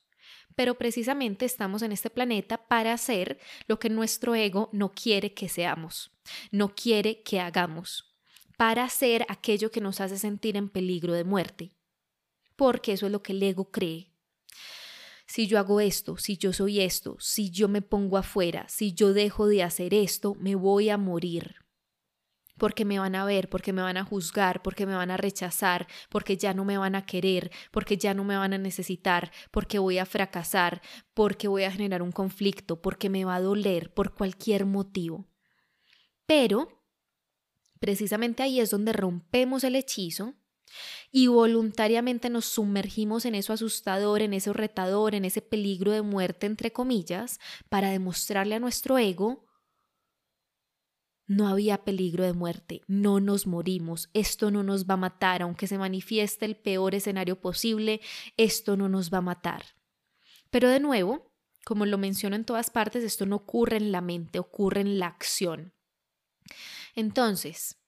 Pero 0.55 0.77
precisamente 0.77 1.47
estamos 1.47 1.83
en 1.83 1.93
este 1.93 2.11
planeta 2.11 2.69
para 2.69 2.93
hacer 2.93 3.39
lo 3.67 3.79
que 3.79 3.89
nuestro 3.89 4.35
ego 4.35 4.69
no 4.73 4.93
quiere 4.93 5.33
que 5.33 5.49
seamos, 5.49 6.13
no 6.51 6.75
quiere 6.75 7.23
que 7.23 7.41
hagamos, 7.41 8.15
para 8.57 8.85
hacer 8.85 9.25
aquello 9.29 9.71
que 9.71 9.81
nos 9.81 10.01
hace 10.01 10.19
sentir 10.19 10.57
en 10.57 10.69
peligro 10.69 11.15
de 11.15 11.25
muerte, 11.25 11.73
porque 12.57 12.93
eso 12.93 13.07
es 13.07 13.13
lo 13.13 13.23
que 13.23 13.33
el 13.33 13.43
ego 13.43 13.71
cree. 13.71 14.13
Si 15.27 15.47
yo 15.47 15.59
hago 15.59 15.81
esto, 15.81 16.17
si 16.17 16.37
yo 16.37 16.53
soy 16.53 16.81
esto, 16.81 17.17
si 17.21 17.51
yo 17.51 17.69
me 17.69 17.83
pongo 17.83 18.19
afuera, 18.19 18.69
si 18.69 18.93
yo 18.93 19.13
dejo 19.13 19.47
de 19.47 19.63
hacer 19.63 19.95
esto, 19.95 20.35
me 20.35 20.57
voy 20.57 20.91
a 20.91 20.99
morir 20.99 21.55
porque 22.61 22.85
me 22.85 22.99
van 22.99 23.15
a 23.15 23.25
ver, 23.25 23.49
porque 23.49 23.73
me 23.73 23.81
van 23.81 23.97
a 23.97 24.05
juzgar, 24.05 24.61
porque 24.61 24.85
me 24.85 24.95
van 24.95 25.11
a 25.11 25.17
rechazar, 25.17 25.89
porque 26.11 26.37
ya 26.37 26.53
no 26.53 26.67
me 26.67 26.77
van 26.77 26.95
a 26.95 27.07
querer, 27.07 27.51
porque 27.71 27.97
ya 27.97 28.13
no 28.13 28.23
me 28.23 28.37
van 28.37 28.53
a 28.53 28.59
necesitar, 28.59 29.33
porque 29.51 29.79
voy 29.79 29.97
a 29.97 30.05
fracasar, 30.05 30.83
porque 31.15 31.49
voy 31.49 31.65
a 31.65 31.73
generar 31.73 32.03
un 32.03 32.13
conflicto, 32.13 32.83
porque 32.83 33.09
me 33.09 33.25
va 33.25 33.37
a 33.37 33.41
doler, 33.41 33.95
por 33.95 34.15
cualquier 34.15 34.67
motivo. 34.67 35.27
Pero, 36.27 36.85
precisamente 37.79 38.43
ahí 38.43 38.61
es 38.61 38.69
donde 38.69 38.93
rompemos 38.93 39.65
el 39.65 39.75
hechizo 39.75 40.35
y 41.11 41.29
voluntariamente 41.29 42.29
nos 42.29 42.45
sumergimos 42.45 43.25
en 43.25 43.37
eso 43.37 43.55
asustador, 43.55 44.21
en 44.21 44.35
ese 44.35 44.53
retador, 44.53 45.15
en 45.15 45.25
ese 45.25 45.41
peligro 45.41 45.93
de 45.93 46.03
muerte, 46.03 46.45
entre 46.45 46.75
comillas, 46.75 47.41
para 47.71 47.89
demostrarle 47.89 48.57
a 48.57 48.61
nuestro 48.61 48.99
ego 48.99 49.50
no 51.31 51.47
había 51.47 51.85
peligro 51.85 52.25
de 52.25 52.33
muerte, 52.33 52.83
no 52.89 53.21
nos 53.21 53.47
morimos, 53.47 54.11
esto 54.15 54.51
no 54.51 54.65
nos 54.65 54.87
va 54.87 54.95
a 54.95 54.97
matar, 54.97 55.43
aunque 55.43 55.69
se 55.69 55.79
manifieste 55.79 56.45
el 56.45 56.57
peor 56.57 56.97
escenario 56.97 57.41
posible, 57.41 58.01
esto 58.37 58.77
no 58.77 58.89
nos 58.89 59.15
va 59.15 59.19
a 59.19 59.21
matar. 59.21 59.63
Pero 60.51 60.69
de 60.69 60.81
nuevo, 60.81 61.33
como 61.65 61.87
lo 61.87 61.99
menciono 61.99 62.35
en 62.35 62.45
todas 62.45 62.71
partes, 62.71 63.05
esto 63.05 63.27
no 63.27 63.37
ocurre 63.37 63.77
en 63.77 63.93
la 63.93 64.01
mente, 64.01 64.41
ocurre 64.41 64.81
en 64.81 64.99
la 64.99 65.07
acción. 65.07 65.73
Entonces, 66.97 67.79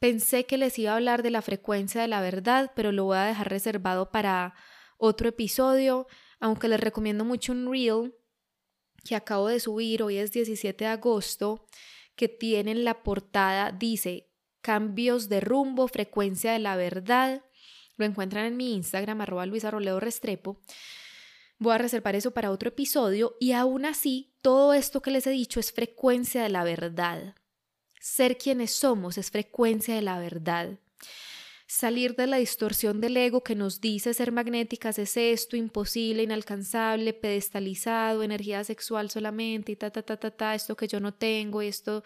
pensé 0.00 0.44
que 0.44 0.58
les 0.58 0.76
iba 0.76 0.90
a 0.90 0.96
hablar 0.96 1.22
de 1.22 1.30
la 1.30 1.42
frecuencia 1.42 2.02
de 2.02 2.08
la 2.08 2.20
verdad, 2.20 2.72
pero 2.74 2.90
lo 2.90 3.04
voy 3.04 3.18
a 3.18 3.26
dejar 3.26 3.50
reservado 3.50 4.10
para 4.10 4.52
otro 4.98 5.28
episodio, 5.28 6.08
aunque 6.40 6.66
les 6.66 6.80
recomiendo 6.80 7.24
mucho 7.24 7.52
un 7.52 7.70
reel 7.70 8.16
que 9.04 9.14
acabo 9.14 9.46
de 9.46 9.60
subir, 9.60 10.02
hoy 10.02 10.16
es 10.16 10.32
17 10.32 10.82
de 10.82 10.90
agosto, 10.90 11.68
que 12.16 12.28
tienen 12.28 12.84
la 12.84 13.02
portada 13.02 13.72
dice 13.72 14.30
cambios 14.60 15.28
de 15.28 15.40
rumbo, 15.40 15.88
frecuencia 15.88 16.52
de 16.52 16.58
la 16.58 16.76
verdad. 16.76 17.42
Lo 17.96 18.04
encuentran 18.04 18.46
en 18.46 18.56
mi 18.56 18.74
Instagram, 18.74 19.20
arroba 19.20 19.46
Luisa 19.46 19.70
Roledo 19.70 20.00
Restrepo. 20.00 20.60
Voy 21.58 21.74
a 21.74 21.78
reservar 21.78 22.16
eso 22.16 22.32
para 22.32 22.50
otro 22.50 22.70
episodio 22.70 23.36
y 23.40 23.52
aún 23.52 23.84
así, 23.84 24.34
todo 24.42 24.74
esto 24.74 25.02
que 25.02 25.10
les 25.10 25.26
he 25.26 25.30
dicho 25.30 25.60
es 25.60 25.72
frecuencia 25.72 26.42
de 26.42 26.48
la 26.48 26.64
verdad. 26.64 27.34
Ser 28.00 28.36
quienes 28.36 28.72
somos 28.72 29.18
es 29.18 29.30
frecuencia 29.30 29.94
de 29.94 30.02
la 30.02 30.18
verdad 30.18 30.78
salir 31.74 32.14
de 32.14 32.28
la 32.28 32.36
distorsión 32.36 33.00
del 33.00 33.16
ego 33.16 33.42
que 33.42 33.56
nos 33.56 33.80
dice 33.80 34.14
ser 34.14 34.30
magnéticas 34.30 34.96
es 35.00 35.16
esto, 35.16 35.56
imposible, 35.56 36.22
inalcanzable, 36.22 37.12
pedestalizado, 37.12 38.22
energía 38.22 38.62
sexual 38.62 39.10
solamente 39.10 39.72
y 39.72 39.76
ta, 39.76 39.90
ta, 39.90 40.02
ta, 40.02 40.16
ta, 40.16 40.30
ta, 40.30 40.54
esto 40.54 40.76
que 40.76 40.86
yo 40.86 41.00
no 41.00 41.14
tengo, 41.14 41.62
esto 41.62 42.04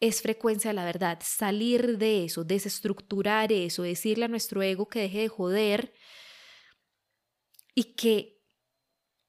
es 0.00 0.22
frecuencia 0.22 0.70
de 0.70 0.74
la 0.74 0.84
verdad. 0.84 1.20
Salir 1.22 1.98
de 1.98 2.24
eso, 2.24 2.42
desestructurar 2.42 3.52
eso, 3.52 3.84
decirle 3.84 4.24
a 4.24 4.28
nuestro 4.28 4.60
ego 4.60 4.88
que 4.88 5.02
deje 5.02 5.20
de 5.20 5.28
joder 5.28 5.92
y 7.76 7.94
que, 7.94 8.42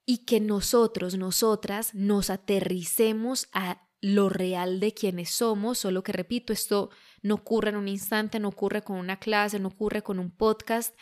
y 0.08 0.26
que 0.26 0.40
nosotros, 0.40 1.16
nosotras, 1.20 1.94
nos 1.94 2.32
aterricemos 2.32 3.48
a 3.52 3.88
lo 4.02 4.30
real 4.30 4.80
de 4.80 4.96
quienes 4.96 5.30
somos, 5.30 5.78
solo 5.78 6.02
que 6.02 6.14
repito, 6.14 6.52
esto 6.52 6.90
no 7.24 7.36
ocurre 7.36 7.70
en 7.70 7.78
un 7.78 7.88
instante, 7.88 8.40
no 8.40 8.50
ocurre 8.50 8.84
con 8.84 8.98
una 8.98 9.18
clase, 9.18 9.60
no 9.60 9.70
ocurre 9.70 10.04
con 10.04 10.20
un 10.20 10.30
podcast, 10.30 10.96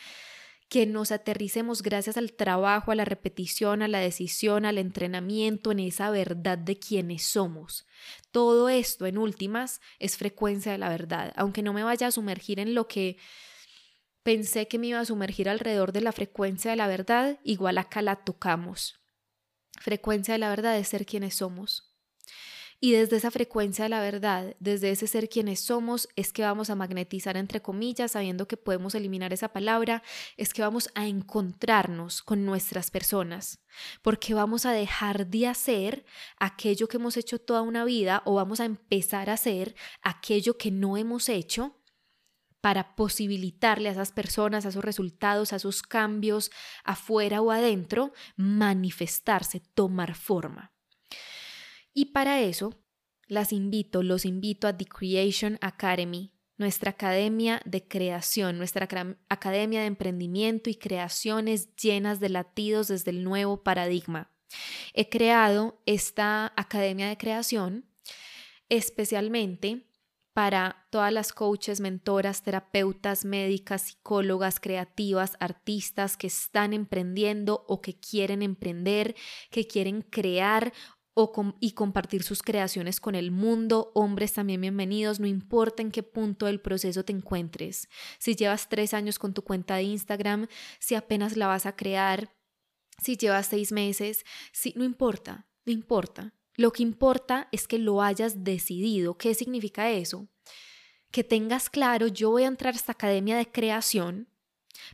que 0.72 0.86
nos 0.86 1.12
aterricemos 1.12 1.82
gracias 1.82 2.16
al 2.16 2.32
trabajo, 2.32 2.92
a 2.92 2.94
la 2.94 3.04
repetición, 3.04 3.82
a 3.82 3.88
la 3.88 3.98
decisión, 3.98 4.64
al 4.64 4.78
entrenamiento, 4.78 5.70
en 5.70 5.80
esa 5.80 6.08
verdad 6.10 6.56
de 6.56 6.78
quienes 6.78 7.26
somos. 7.26 7.86
Todo 8.30 8.70
esto, 8.70 9.04
en 9.04 9.18
últimas, 9.18 9.82
es 9.98 10.16
frecuencia 10.16 10.72
de 10.72 10.78
la 10.78 10.88
verdad, 10.88 11.34
aunque 11.36 11.62
no 11.62 11.74
me 11.74 11.84
vaya 11.84 12.06
a 12.06 12.10
sumergir 12.10 12.58
en 12.58 12.74
lo 12.74 12.88
que 12.88 13.18
pensé 14.22 14.66
que 14.66 14.78
me 14.78 14.86
iba 14.86 15.00
a 15.00 15.04
sumergir 15.04 15.50
alrededor 15.50 15.92
de 15.92 16.00
la 16.00 16.12
frecuencia 16.12 16.70
de 16.70 16.78
la 16.78 16.86
verdad, 16.86 17.38
igual 17.44 17.76
acá 17.76 18.00
la 18.00 18.24
tocamos. 18.24 18.98
Frecuencia 19.78 20.32
de 20.32 20.38
la 20.38 20.48
verdad 20.48 20.78
es 20.78 20.88
ser 20.88 21.04
quienes 21.04 21.34
somos. 21.34 21.91
Y 22.84 22.90
desde 22.90 23.14
esa 23.14 23.30
frecuencia 23.30 23.84
de 23.84 23.90
la 23.90 24.00
verdad, 24.00 24.56
desde 24.58 24.90
ese 24.90 25.06
ser 25.06 25.28
quienes 25.28 25.60
somos, 25.60 26.08
es 26.16 26.32
que 26.32 26.42
vamos 26.42 26.68
a 26.68 26.74
magnetizar 26.74 27.36
entre 27.36 27.62
comillas, 27.62 28.10
sabiendo 28.10 28.48
que 28.48 28.56
podemos 28.56 28.96
eliminar 28.96 29.32
esa 29.32 29.52
palabra, 29.52 30.02
es 30.36 30.52
que 30.52 30.62
vamos 30.62 30.90
a 30.96 31.06
encontrarnos 31.06 32.22
con 32.22 32.44
nuestras 32.44 32.90
personas, 32.90 33.60
porque 34.02 34.34
vamos 34.34 34.66
a 34.66 34.72
dejar 34.72 35.28
de 35.28 35.46
hacer 35.46 36.04
aquello 36.40 36.88
que 36.88 36.96
hemos 36.96 37.16
hecho 37.16 37.38
toda 37.38 37.62
una 37.62 37.84
vida 37.84 38.20
o 38.24 38.34
vamos 38.34 38.58
a 38.58 38.64
empezar 38.64 39.30
a 39.30 39.34
hacer 39.34 39.76
aquello 40.02 40.58
que 40.58 40.72
no 40.72 40.96
hemos 40.96 41.28
hecho 41.28 41.78
para 42.60 42.96
posibilitarle 42.96 43.90
a 43.90 43.92
esas 43.92 44.10
personas, 44.10 44.66
a 44.66 44.70
esos 44.70 44.84
resultados, 44.84 45.52
a 45.52 45.56
esos 45.56 45.82
cambios 45.82 46.50
afuera 46.82 47.42
o 47.42 47.52
adentro, 47.52 48.12
manifestarse, 48.34 49.60
tomar 49.60 50.16
forma. 50.16 50.71
Y 51.94 52.06
para 52.06 52.40
eso 52.40 52.78
las 53.26 53.52
invito, 53.52 54.02
los 54.02 54.24
invito 54.24 54.66
a 54.66 54.76
The 54.76 54.86
Creation 54.86 55.58
Academy, 55.60 56.32
nuestra 56.58 56.90
academia 56.90 57.60
de 57.64 57.86
creación, 57.86 58.58
nuestra 58.58 58.88
academia 59.28 59.80
de 59.80 59.86
emprendimiento 59.86 60.70
y 60.70 60.74
creaciones 60.74 61.74
llenas 61.76 62.20
de 62.20 62.28
latidos 62.28 62.88
desde 62.88 63.10
el 63.10 63.24
nuevo 63.24 63.62
paradigma. 63.62 64.30
He 64.92 65.08
creado 65.08 65.82
esta 65.86 66.52
academia 66.56 67.08
de 67.08 67.16
creación 67.16 67.86
especialmente 68.68 69.86
para 70.32 70.86
todas 70.90 71.12
las 71.12 71.32
coaches, 71.32 71.80
mentoras, 71.80 72.42
terapeutas, 72.42 73.24
médicas, 73.24 73.82
psicólogas, 73.82 74.60
creativas, 74.60 75.36
artistas 75.40 76.16
que 76.16 76.28
están 76.28 76.72
emprendiendo 76.72 77.66
o 77.68 77.82
que 77.82 77.98
quieren 77.98 78.40
emprender, 78.40 79.14
que 79.50 79.66
quieren 79.66 80.00
crear 80.00 80.72
y 81.60 81.72
compartir 81.72 82.22
sus 82.22 82.42
creaciones 82.42 82.98
con 82.98 83.14
el 83.14 83.30
mundo. 83.30 83.92
Hombres 83.94 84.32
también 84.32 84.62
bienvenidos, 84.62 85.20
no 85.20 85.26
importa 85.26 85.82
en 85.82 85.90
qué 85.90 86.02
punto 86.02 86.46
del 86.46 86.60
proceso 86.60 87.04
te 87.04 87.12
encuentres. 87.12 87.88
Si 88.18 88.34
llevas 88.34 88.70
tres 88.70 88.94
años 88.94 89.18
con 89.18 89.34
tu 89.34 89.42
cuenta 89.42 89.76
de 89.76 89.82
Instagram, 89.82 90.46
si 90.78 90.94
apenas 90.94 91.36
la 91.36 91.48
vas 91.48 91.66
a 91.66 91.76
crear, 91.76 92.34
si 93.02 93.18
llevas 93.18 93.46
seis 93.46 93.72
meses, 93.72 94.24
si, 94.52 94.72
no 94.74 94.84
importa, 94.84 95.46
no 95.66 95.72
importa. 95.72 96.32
Lo 96.56 96.72
que 96.72 96.82
importa 96.82 97.48
es 97.52 97.68
que 97.68 97.78
lo 97.78 98.00
hayas 98.00 98.42
decidido. 98.42 99.18
¿Qué 99.18 99.34
significa 99.34 99.90
eso? 99.90 100.28
Que 101.10 101.24
tengas 101.24 101.68
claro, 101.68 102.06
yo 102.06 102.30
voy 102.30 102.44
a 102.44 102.48
entrar 102.48 102.72
a 102.72 102.76
esta 102.76 102.92
academia 102.92 103.36
de 103.36 103.50
creación 103.50 104.28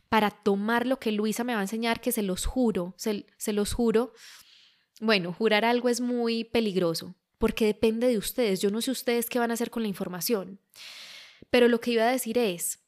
para 0.09 0.31
tomar 0.31 0.85
lo 0.85 0.99
que 0.99 1.13
Luisa 1.13 1.45
me 1.45 1.53
va 1.53 1.59
a 1.59 1.63
enseñar, 1.63 2.01
que 2.01 2.11
se 2.11 2.23
los 2.23 2.45
juro, 2.45 2.93
se, 2.97 3.25
se 3.37 3.53
los 3.53 3.73
juro. 3.73 4.11
Bueno, 4.99 5.33
jurar 5.33 5.63
algo 5.63 5.89
es 5.89 6.01
muy 6.01 6.43
peligroso, 6.43 7.15
porque 7.37 7.65
depende 7.65 8.07
de 8.07 8.17
ustedes. 8.17 8.61
Yo 8.61 8.69
no 8.69 8.81
sé 8.81 8.91
ustedes 8.91 9.29
qué 9.29 9.39
van 9.39 9.51
a 9.51 9.53
hacer 9.53 9.71
con 9.71 9.81
la 9.81 9.89
información. 9.89 10.59
Pero 11.49 11.67
lo 11.67 11.79
que 11.79 11.91
iba 11.91 12.03
a 12.03 12.11
decir 12.11 12.37
es, 12.37 12.79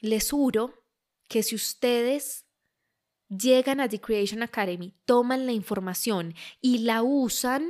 les 0.00 0.30
juro 0.30 0.84
que 1.28 1.42
si 1.42 1.54
ustedes 1.54 2.44
llegan 3.28 3.80
a 3.80 3.88
The 3.88 4.00
Creation 4.00 4.42
Academy, 4.42 4.94
toman 5.06 5.46
la 5.46 5.52
información 5.52 6.34
y 6.60 6.78
la 6.78 7.02
usan, 7.02 7.66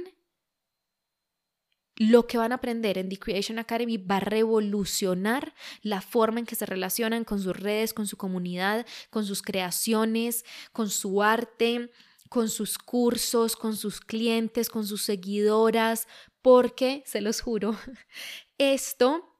lo 1.97 2.27
que 2.27 2.39
van 2.39 2.53
a 2.53 2.57
aprender 2.57 2.99
en 2.99 3.09
The 3.09 3.19
Creation 3.19 3.59
Academy 3.59 3.99
va 3.99 4.17
a 4.17 4.21
revolucionar 4.21 5.55
la 5.83 6.01
forma 6.01 6.41
en 6.41 6.47
que 6.47 6.57
se 6.57 6.67
relacionan 6.67 7.25
con 7.25 7.41
sus 7.41 7.57
redes, 7.57 7.95
con 7.95 8.07
su 8.07 8.17
comunidad, 8.17 8.87
con 9.11 9.25
sus 9.25 9.43
creaciones, 9.43 10.45
con 10.73 10.91
su 10.91 11.23
arte, 11.23 11.91
con 12.33 12.49
sus 12.49 12.79
cursos, 12.79 13.57
con 13.57 13.77
sus 13.77 14.01
clientes, 14.01 14.71
con 14.71 14.87
sus 14.87 15.03
seguidoras, 15.03 16.09
porque, 16.41 17.03
se 17.05 17.21
los 17.21 17.43
juro, 17.43 17.77
esto 18.57 19.39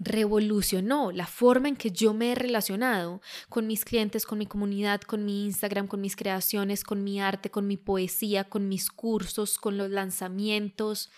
revolucionó 0.00 1.12
la 1.12 1.28
forma 1.28 1.68
en 1.68 1.76
que 1.76 1.92
yo 1.92 2.14
me 2.14 2.32
he 2.32 2.34
relacionado 2.34 3.20
con 3.48 3.68
mis 3.68 3.84
clientes, 3.84 4.26
con 4.26 4.38
mi 4.38 4.46
comunidad, 4.46 5.00
con 5.02 5.24
mi 5.24 5.44
Instagram, 5.44 5.86
con 5.86 6.00
mis 6.00 6.16
creaciones, 6.16 6.82
con 6.82 7.04
mi 7.04 7.20
arte, 7.20 7.52
con 7.52 7.68
mi 7.68 7.76
poesía, 7.76 8.48
con 8.48 8.68
mis 8.68 8.90
cursos, 8.90 9.56
con 9.56 9.78
los 9.78 9.88
lanzamientos, 9.88 11.10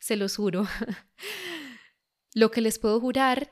se 0.00 0.16
los 0.16 0.36
juro. 0.36 0.66
lo 2.34 2.50
que 2.50 2.60
les 2.60 2.78
puedo 2.78 3.00
jurar 3.00 3.48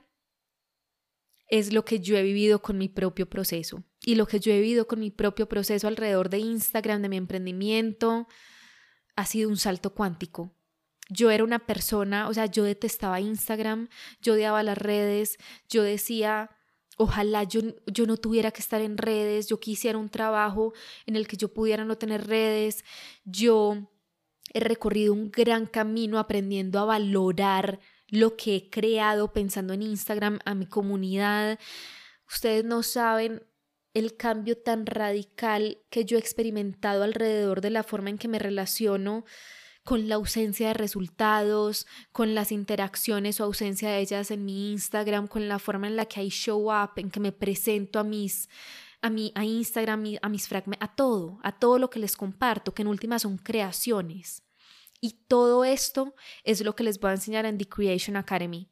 es 1.49 1.73
lo 1.73 1.87
que 1.87 2.01
yo 2.01 2.19
he 2.19 2.23
vivido 2.23 2.61
con 2.61 2.77
mi 2.77 2.91
propio 2.91 3.25
proceso 3.27 3.85
y 4.03 4.15
lo 4.15 4.27
que 4.27 4.41
yo 4.41 4.53
he 4.53 4.61
vivido 4.61 4.87
con 4.87 5.01
mi 5.01 5.11
propio 5.11 5.49
proceso 5.49 5.89
alrededor 5.89 6.31
de 6.31 6.39
Instagram, 6.39 7.03
de 7.03 7.09
mi 7.09 7.17
emprendimiento, 7.17 8.27
ha 9.17 9.27
sido 9.27 9.49
un 9.49 9.57
salto 9.57 9.95
cuántico 9.95 10.55
yo 11.11 11.31
era 11.31 11.45
una 11.45 11.59
persona, 11.59 12.29
o 12.29 12.35
sea, 12.35 12.47
yo 12.47 12.65
detestaba 12.65 13.21
Instagram, 13.21 13.89
yo 14.23 14.35
odiaba 14.35 14.63
las 14.63 14.79
redes, 14.79 15.39
yo 15.69 15.83
decía, 15.83 16.51
ojalá 16.97 17.43
yo, 17.45 17.61
yo 17.87 18.07
no 18.07 18.17
tuviera 18.17 18.53
que 18.53 18.61
estar 18.61 18.81
en 18.81 18.97
redes, 18.97 19.49
yo 19.49 19.59
quisiera 19.59 19.99
un 19.99 20.09
trabajo 20.09 20.73
en 21.07 21.17
el 21.17 21.27
que 21.27 21.37
yo 21.37 21.53
pudiera 21.53 21.85
no 21.85 21.99
tener 21.99 22.27
redes, 22.27 22.85
yo 23.25 23.91
he 24.55 24.61
recorrido 24.61 25.13
un 25.13 25.31
gran 25.31 25.67
camino 25.67 26.19
aprendiendo 26.19 26.79
a 26.79 26.85
valorar 26.85 27.81
lo 28.09 28.37
que 28.37 28.57
he 28.57 28.71
creado 28.71 29.33
pensando 29.33 29.73
en 29.75 29.83
Instagram, 29.83 30.39
a 30.45 30.55
mi 30.55 30.67
comunidad. 30.67 31.59
Ustedes 32.29 32.65
no 32.65 32.83
saben 32.83 33.43
el 33.95 34.17
cambio 34.17 34.57
tan 34.57 34.87
radical 34.87 35.79
que 35.91 36.05
yo 36.05 36.17
he 36.17 36.21
experimentado 36.21 37.03
alrededor 37.03 37.61
de 37.61 37.71
la 37.71 37.83
forma 37.83 38.11
en 38.11 38.19
que 38.19 38.29
me 38.29 38.39
relaciono 38.39 39.25
con 39.85 40.09
la 40.09 40.17
ausencia 40.17 40.69
de 40.69 40.75
resultados, 40.75 41.87
con 42.13 42.35
las 42.35 42.53
interacciones 42.53 43.41
o 43.41 43.45
ausencia 43.45 43.91
de 43.91 44.01
ellas 44.01 44.31
en 44.31 44.45
mi 44.45 44.73
Instagram, 44.73 45.27
con 45.27 45.49
la 45.49 45.59
forma 45.59 45.87
en 45.87 45.97
la 45.97 46.05
que 46.05 46.21
hay 46.21 46.29
show 46.29 46.71
up, 46.71 46.93
en 46.97 47.11
que 47.11 47.21
me 47.21 47.33
presento 47.33 47.99
a 47.99 48.05
mis 48.05 48.49
a 49.03 49.09
mi 49.09 49.33
a 49.35 49.45
Instagram, 49.45 50.05
a 50.21 50.29
mis 50.29 50.47
fragmentos, 50.47 50.89
a 50.89 50.95
todo, 50.95 51.41
a 51.43 51.59
todo 51.59 51.79
lo 51.79 51.89
que 51.91 51.99
les 51.99 52.17
comparto, 52.17 52.75
que 52.75 52.83
en 52.83 52.89
última 52.89 53.19
son 53.19 53.39
creaciones. 53.39 54.43
Y 55.01 55.25
todo 55.27 55.65
esto 55.65 56.15
es 56.45 56.61
lo 56.61 56.77
que 56.77 56.85
les 56.85 57.01
voy 57.01 57.11
a 57.11 57.15
enseñar 57.15 57.47
en 57.47 57.57
The 57.57 57.67
Creation 57.67 58.17
Academy. 58.17 58.69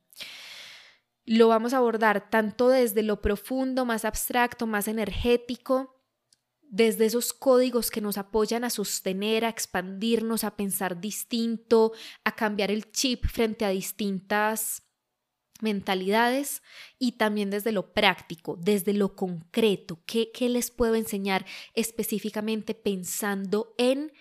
Lo 1.29 1.49
vamos 1.49 1.75
a 1.75 1.77
abordar 1.77 2.31
tanto 2.31 2.71
desde 2.71 3.03
lo 3.03 3.21
profundo, 3.21 3.85
más 3.85 4.07
abstracto, 4.07 4.67
más 4.67 4.89
energético, 4.89 5.95
desde 6.63 7.05
esos 7.05 7.35
códigos 7.35 7.91
que 7.91 8.01
nos 8.01 8.17
apoyan 8.17 8.65
a 8.65 8.71
sostener, 8.71 9.45
a 9.45 9.51
expandirnos, 9.51 10.43
a 10.43 10.57
pensar 10.57 11.03
distinto, 11.03 11.93
a 12.25 12.35
cambiar 12.35 12.71
el 12.71 12.91
chip 12.93 13.27
frente 13.27 13.67
a 13.67 13.69
distintas 13.69 14.85
mentalidades 15.61 16.63
y 16.99 17.13
también 17.13 17.51
desde 17.51 17.73
lo 17.73 17.93
práctico, 17.93 18.57
desde 18.59 18.95
lo 18.95 19.15
concreto, 19.15 20.01
¿qué, 20.07 20.31
qué 20.33 20.49
les 20.49 20.71
puedo 20.71 20.95
enseñar 20.95 21.45
específicamente 21.75 22.75
pensando 22.75 23.75
en 23.77 24.13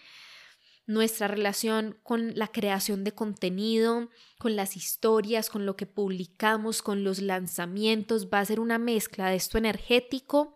nuestra 0.88 1.28
relación 1.28 2.00
con 2.02 2.34
la 2.36 2.48
creación 2.48 3.04
de 3.04 3.12
contenido, 3.12 4.10
con 4.40 4.56
las 4.56 4.78
historias, 4.78 5.50
con 5.50 5.66
lo 5.66 5.76
que 5.76 5.86
publicamos, 5.86 6.82
con 6.82 7.04
los 7.04 7.22
lanzamientos. 7.22 8.30
Va 8.34 8.40
a 8.40 8.46
ser 8.46 8.62
una 8.62 8.80
mezcla 8.80 9.30
de 9.30 9.36
esto 9.36 9.58
energético 9.58 10.56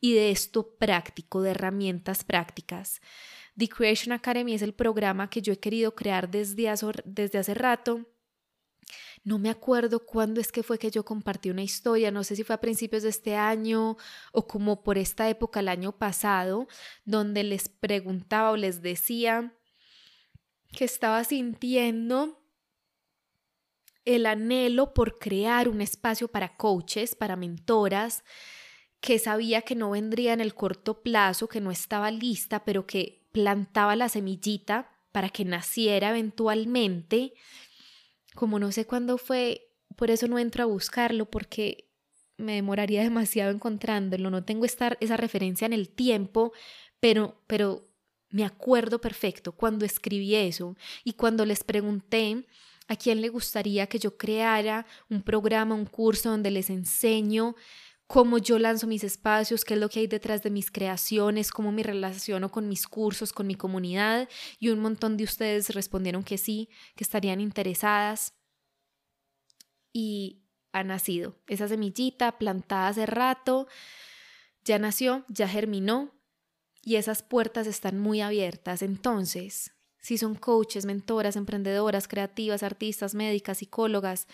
y 0.00 0.14
de 0.14 0.30
esto 0.30 0.74
práctico, 0.76 1.42
de 1.42 1.50
herramientas 1.50 2.24
prácticas. 2.24 3.02
The 3.56 3.68
Creation 3.68 4.12
Academy 4.12 4.54
es 4.54 4.62
el 4.62 4.72
programa 4.72 5.28
que 5.28 5.42
yo 5.42 5.52
he 5.52 5.58
querido 5.58 5.94
crear 5.94 6.30
desde 6.30 6.70
hace, 6.70 6.86
desde 7.04 7.38
hace 7.38 7.54
rato. 7.54 8.06
No 9.24 9.38
me 9.38 9.50
acuerdo 9.50 10.06
cuándo 10.06 10.40
es 10.40 10.50
que 10.50 10.62
fue 10.62 10.78
que 10.78 10.90
yo 10.90 11.04
compartí 11.04 11.50
una 11.50 11.62
historia, 11.62 12.10
no 12.10 12.24
sé 12.24 12.36
si 12.36 12.44
fue 12.44 12.54
a 12.54 12.60
principios 12.60 13.02
de 13.02 13.10
este 13.10 13.36
año 13.36 13.98
o 14.32 14.46
como 14.46 14.82
por 14.82 14.96
esta 14.96 15.28
época 15.28 15.60
el 15.60 15.68
año 15.68 15.92
pasado, 15.92 16.68
donde 17.04 17.42
les 17.42 17.68
preguntaba 17.68 18.52
o 18.52 18.56
les 18.56 18.80
decía 18.80 19.52
que 20.72 20.84
estaba 20.84 21.24
sintiendo 21.24 22.38
el 24.04 24.26
anhelo 24.26 24.94
por 24.94 25.18
crear 25.18 25.68
un 25.68 25.80
espacio 25.80 26.28
para 26.28 26.56
coaches, 26.56 27.14
para 27.14 27.36
mentoras, 27.36 28.24
que 29.00 29.18
sabía 29.18 29.62
que 29.62 29.74
no 29.74 29.90
vendría 29.90 30.32
en 30.32 30.40
el 30.40 30.54
corto 30.54 31.02
plazo, 31.02 31.48
que 31.48 31.60
no 31.60 31.70
estaba 31.70 32.10
lista, 32.10 32.64
pero 32.64 32.86
que 32.86 33.28
plantaba 33.32 33.96
la 33.96 34.08
semillita 34.08 34.90
para 35.12 35.28
que 35.28 35.44
naciera 35.44 36.10
eventualmente. 36.10 37.34
Como 38.34 38.58
no 38.58 38.72
sé 38.72 38.86
cuándo 38.86 39.18
fue, 39.18 39.72
por 39.96 40.10
eso 40.10 40.26
no 40.26 40.38
entro 40.38 40.62
a 40.62 40.66
buscarlo, 40.66 41.30
porque 41.30 41.90
me 42.38 42.54
demoraría 42.54 43.02
demasiado 43.04 43.50
encontrándolo. 43.50 44.30
No 44.30 44.44
tengo 44.44 44.64
esa 44.64 45.16
referencia 45.16 45.66
en 45.66 45.74
el 45.74 45.88
tiempo, 45.88 46.52
pero, 46.98 47.42
pero 47.46 47.88
me 48.30 48.44
acuerdo 48.44 49.00
perfecto 49.00 49.52
cuando 49.52 49.84
escribí 49.84 50.34
eso 50.34 50.76
y 51.04 51.14
cuando 51.14 51.44
les 51.44 51.64
pregunté 51.64 52.46
a 52.88 52.96
quién 52.96 53.20
le 53.20 53.28
gustaría 53.28 53.86
que 53.86 53.98
yo 53.98 54.16
creara 54.16 54.86
un 55.10 55.22
programa, 55.22 55.74
un 55.74 55.86
curso 55.86 56.30
donde 56.30 56.50
les 56.50 56.70
enseño 56.70 57.54
cómo 58.06 58.38
yo 58.38 58.58
lanzo 58.58 58.86
mis 58.86 59.04
espacios, 59.04 59.64
qué 59.64 59.74
es 59.74 59.80
lo 59.80 59.90
que 59.90 60.00
hay 60.00 60.06
detrás 60.06 60.42
de 60.42 60.50
mis 60.50 60.70
creaciones, 60.70 61.50
cómo 61.50 61.72
me 61.72 61.82
relaciono 61.82 62.50
con 62.50 62.66
mis 62.66 62.86
cursos, 62.86 63.34
con 63.34 63.46
mi 63.46 63.54
comunidad 63.54 64.28
y 64.58 64.70
un 64.70 64.80
montón 64.80 65.18
de 65.18 65.24
ustedes 65.24 65.74
respondieron 65.74 66.24
que 66.24 66.38
sí, 66.38 66.70
que 66.96 67.04
estarían 67.04 67.40
interesadas 67.40 68.32
y 69.92 70.42
ha 70.72 70.84
nacido. 70.84 71.36
Esa 71.46 71.68
semillita 71.68 72.38
plantada 72.38 72.88
hace 72.88 73.04
rato, 73.04 73.68
ya 74.64 74.78
nació, 74.78 75.24
ya 75.28 75.46
germinó 75.46 76.17
y 76.88 76.96
esas 76.96 77.22
puertas 77.22 77.66
están 77.66 77.98
muy 77.98 78.22
abiertas. 78.22 78.80
Entonces, 78.80 79.72
si 80.00 80.16
son 80.16 80.34
coaches, 80.34 80.86
mentoras, 80.86 81.36
emprendedoras, 81.36 82.08
creativas, 82.08 82.62
artistas, 82.62 83.14
médicas, 83.14 83.58
psicólogas, 83.58 84.26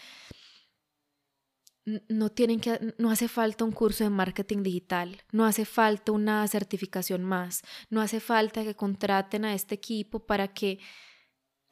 no 1.84 2.30
tienen 2.30 2.60
que 2.60 2.94
no 2.96 3.10
hace 3.10 3.26
falta 3.26 3.64
un 3.64 3.72
curso 3.72 4.04
de 4.04 4.10
marketing 4.10 4.62
digital, 4.62 5.20
no 5.32 5.44
hace 5.44 5.64
falta 5.64 6.12
una 6.12 6.46
certificación 6.46 7.24
más, 7.24 7.62
no 7.90 8.00
hace 8.00 8.20
falta 8.20 8.62
que 8.62 8.76
contraten 8.76 9.44
a 9.44 9.52
este 9.52 9.74
equipo 9.74 10.24
para 10.24 10.46
que 10.46 10.78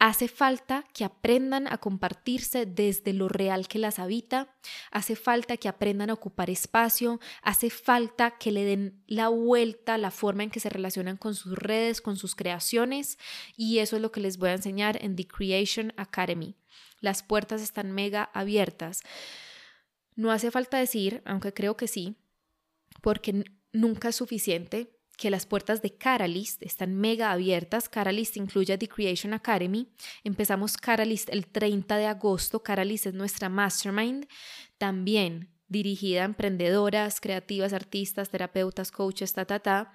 Hace 0.05 0.27
falta 0.27 0.85
que 0.93 1.05
aprendan 1.05 1.73
a 1.73 1.79
compartirse 1.79 2.67
desde 2.67 3.13
lo 3.13 3.29
real 3.29 3.69
que 3.69 3.79
las 3.79 4.01
habita, 4.01 4.53
hace 4.91 5.15
falta 5.15 5.57
que 5.57 5.69
aprendan 5.69 6.11
a 6.11 6.15
ocupar 6.15 6.51
espacio, 6.51 7.21
hace 7.41 7.71
falta 7.71 8.33
que 8.37 8.51
le 8.51 8.65
den 8.65 9.01
la 9.07 9.29
vuelta 9.29 9.99
la 9.99 10.11
forma 10.11 10.43
en 10.43 10.51
que 10.51 10.59
se 10.59 10.71
relacionan 10.71 11.17
con 11.17 11.37
sus 11.37 11.57
redes, 11.57 12.01
con 12.01 12.17
sus 12.17 12.35
creaciones 12.35 13.17
y 13.57 13.79
eso 13.79 13.95
es 13.95 14.03
lo 14.03 14.11
que 14.11 14.19
les 14.19 14.39
voy 14.39 14.49
a 14.49 14.55
enseñar 14.55 14.99
en 15.01 15.15
The 15.15 15.29
Creation 15.29 15.93
Academy. 15.97 16.57
Las 16.99 17.23
puertas 17.23 17.63
están 17.63 17.93
mega 17.93 18.25
abiertas. 18.35 19.03
No 20.17 20.33
hace 20.33 20.51
falta 20.51 20.79
decir, 20.79 21.23
aunque 21.25 21.55
creo 21.55 21.77
que 21.77 21.87
sí, 21.87 22.17
porque 23.03 23.45
nunca 23.73 24.09
es 24.09 24.17
suficiente, 24.17 24.91
que 25.23 25.31
las 25.31 25.47
puertas 25.47 25.83
de 25.83 25.95
Caralist 25.95 26.61
están 26.65 26.97
mega 26.97 27.31
abiertas. 27.31 27.89
Caralist 27.89 28.37
incluye 28.37 28.77
The 28.77 28.89
Creation 28.89 29.33
Academy. 29.35 29.87
Empezamos 30.25 30.77
Caralist 30.77 31.29
el 31.29 31.47
30 31.47 31.97
de 31.97 32.07
agosto. 32.07 32.65
Caralist 32.65 33.07
es 33.07 33.15
nuestra 33.15 33.49
mastermind, 33.49 34.27
también 34.79 35.49
dirigida 35.69 36.23
a 36.23 36.25
emprendedoras, 36.25 37.21
creativas, 37.21 37.73
artistas, 37.73 38.31
terapeutas, 38.31 38.91
coaches, 38.91 39.33
ta, 39.33 39.45
ta, 39.45 39.61
ta 39.61 39.93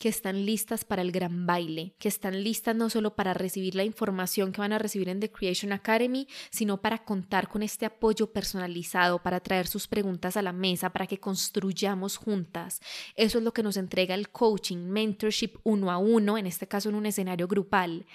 que 0.00 0.08
están 0.08 0.46
listas 0.46 0.86
para 0.86 1.02
el 1.02 1.12
gran 1.12 1.44
baile, 1.46 1.94
que 1.98 2.08
están 2.08 2.42
listas 2.42 2.74
no 2.74 2.88
solo 2.88 3.14
para 3.14 3.34
recibir 3.34 3.74
la 3.74 3.84
información 3.84 4.50
que 4.50 4.62
van 4.62 4.72
a 4.72 4.78
recibir 4.78 5.10
en 5.10 5.20
The 5.20 5.30
Creation 5.30 5.72
Academy, 5.72 6.26
sino 6.50 6.80
para 6.80 7.04
contar 7.04 7.50
con 7.50 7.62
este 7.62 7.84
apoyo 7.84 8.32
personalizado, 8.32 9.22
para 9.22 9.40
traer 9.40 9.66
sus 9.66 9.86
preguntas 9.86 10.38
a 10.38 10.42
la 10.42 10.54
mesa, 10.54 10.88
para 10.88 11.06
que 11.06 11.20
construyamos 11.20 12.16
juntas. 12.16 12.80
Eso 13.14 13.36
es 13.36 13.44
lo 13.44 13.52
que 13.52 13.62
nos 13.62 13.76
entrega 13.76 14.14
el 14.14 14.30
coaching, 14.30 14.78
mentorship 14.78 15.58
uno 15.64 15.90
a 15.90 15.98
uno, 15.98 16.38
en 16.38 16.46
este 16.46 16.66
caso 16.66 16.88
en 16.88 16.94
un 16.94 17.04
escenario 17.04 17.46
grupal. 17.46 18.06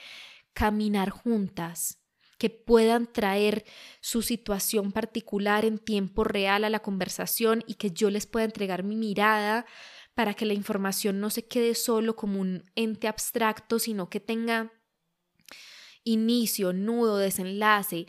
Caminar 0.53 1.11
juntas, 1.11 1.99
que 2.39 2.49
puedan 2.49 3.05
traer 3.05 3.63
su 4.01 4.23
situación 4.23 4.91
particular 4.91 5.65
en 5.65 5.77
tiempo 5.77 6.23
real 6.23 6.63
a 6.63 6.71
la 6.71 6.79
conversación 6.79 7.63
y 7.67 7.75
que 7.75 7.91
yo 7.91 8.09
les 8.09 8.25
pueda 8.25 8.45
entregar 8.45 8.81
mi 8.81 8.95
mirada 8.95 9.67
para 10.15 10.33
que 10.33 10.45
la 10.45 10.53
información 10.53 11.19
no 11.19 11.29
se 11.29 11.45
quede 11.45 11.75
solo 11.75 12.15
como 12.15 12.39
un 12.39 12.63
ente 12.75 13.07
abstracto, 13.07 13.79
sino 13.79 14.09
que 14.09 14.21
tenga 14.21 14.71
inicio, 16.05 16.71
nudo, 16.71 17.17
desenlace. 17.17 18.07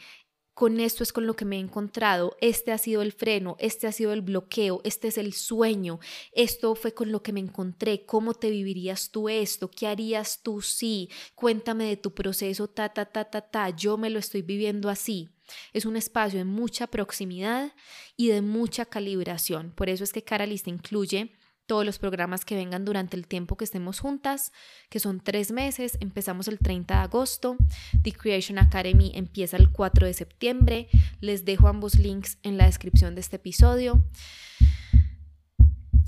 Con 0.54 0.80
esto 0.80 1.02
es 1.02 1.12
con 1.12 1.26
lo 1.26 1.36
que 1.36 1.44
me 1.44 1.56
he 1.56 1.58
encontrado. 1.58 2.34
Este 2.40 2.72
ha 2.72 2.78
sido 2.78 3.02
el 3.02 3.12
freno, 3.12 3.56
este 3.58 3.86
ha 3.86 3.92
sido 3.92 4.14
el 4.14 4.22
bloqueo, 4.22 4.80
este 4.84 5.08
es 5.08 5.18
el 5.18 5.34
sueño. 5.34 5.98
Esto 6.32 6.74
fue 6.74 6.94
con 6.94 7.12
lo 7.12 7.22
que 7.22 7.32
me 7.32 7.40
encontré. 7.40 8.06
¿Cómo 8.06 8.32
te 8.32 8.48
vivirías 8.48 9.10
tú 9.10 9.28
esto? 9.28 9.70
¿Qué 9.70 9.86
harías 9.86 10.42
tú 10.42 10.62
sí? 10.62 11.10
Cuéntame 11.34 11.84
de 11.84 11.98
tu 11.98 12.14
proceso, 12.14 12.68
ta, 12.68 12.88
ta, 12.88 13.04
ta, 13.04 13.24
ta, 13.24 13.42
ta. 13.42 13.68
Yo 13.70 13.98
me 13.98 14.08
lo 14.08 14.18
estoy 14.18 14.40
viviendo 14.40 14.88
así. 14.88 15.28
Es 15.74 15.84
un 15.84 15.96
espacio 15.96 16.38
de 16.38 16.44
mucha 16.44 16.86
proximidad 16.86 17.74
y 18.16 18.28
de 18.28 18.40
mucha 18.40 18.86
calibración. 18.86 19.72
Por 19.72 19.90
eso 19.90 20.04
es 20.04 20.12
que 20.12 20.24
Cara 20.24 20.46
Lista 20.46 20.70
incluye 20.70 21.32
todos 21.66 21.84
los 21.84 21.98
programas 21.98 22.44
que 22.44 22.54
vengan 22.54 22.84
durante 22.84 23.16
el 23.16 23.26
tiempo 23.26 23.56
que 23.56 23.64
estemos 23.64 24.00
juntas, 24.00 24.52
que 24.88 25.00
son 25.00 25.20
tres 25.20 25.50
meses. 25.52 25.98
Empezamos 26.00 26.48
el 26.48 26.58
30 26.58 26.94
de 26.94 27.00
agosto. 27.00 27.56
The 28.02 28.12
Creation 28.12 28.58
Academy 28.58 29.12
empieza 29.14 29.56
el 29.56 29.70
4 29.70 30.06
de 30.06 30.14
septiembre. 30.14 30.88
Les 31.20 31.44
dejo 31.44 31.68
ambos 31.68 31.98
links 31.98 32.38
en 32.42 32.56
la 32.56 32.66
descripción 32.66 33.14
de 33.14 33.20
este 33.20 33.36
episodio. 33.36 34.02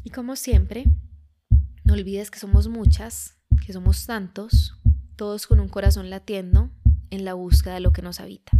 Y 0.05 0.11
como 0.11 0.37
siempre, 0.37 0.85
no 1.85 1.95
olvides 1.95 2.31
que 2.31 2.39
somos 2.39 2.69
muchas, 2.69 3.37
que 3.67 3.73
somos 3.73 4.07
tantos, 4.07 4.79
todos 5.17 5.47
con 5.47 5.61
un 5.61 5.69
corazón 5.69 6.09
latiendo 6.11 6.71
en 7.11 7.25
la 7.25 7.35
búsqueda 7.35 7.75
de 7.75 7.81
lo 7.81 7.93
que 7.93 8.03
nos 8.03 8.21
habita. 8.21 8.53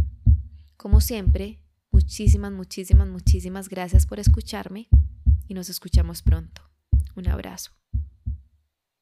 Como 0.77 1.01
siempre, 1.01 1.59
muchísimas, 1.91 2.51
muchísimas, 2.51 3.07
muchísimas 3.07 3.69
gracias 3.69 4.05
por 4.05 4.19
escucharme 4.19 4.89
y 5.47 5.53
nos 5.53 5.69
escuchamos 5.69 6.21
pronto. 6.21 6.69
Un 7.15 7.27
abrazo. 7.27 7.78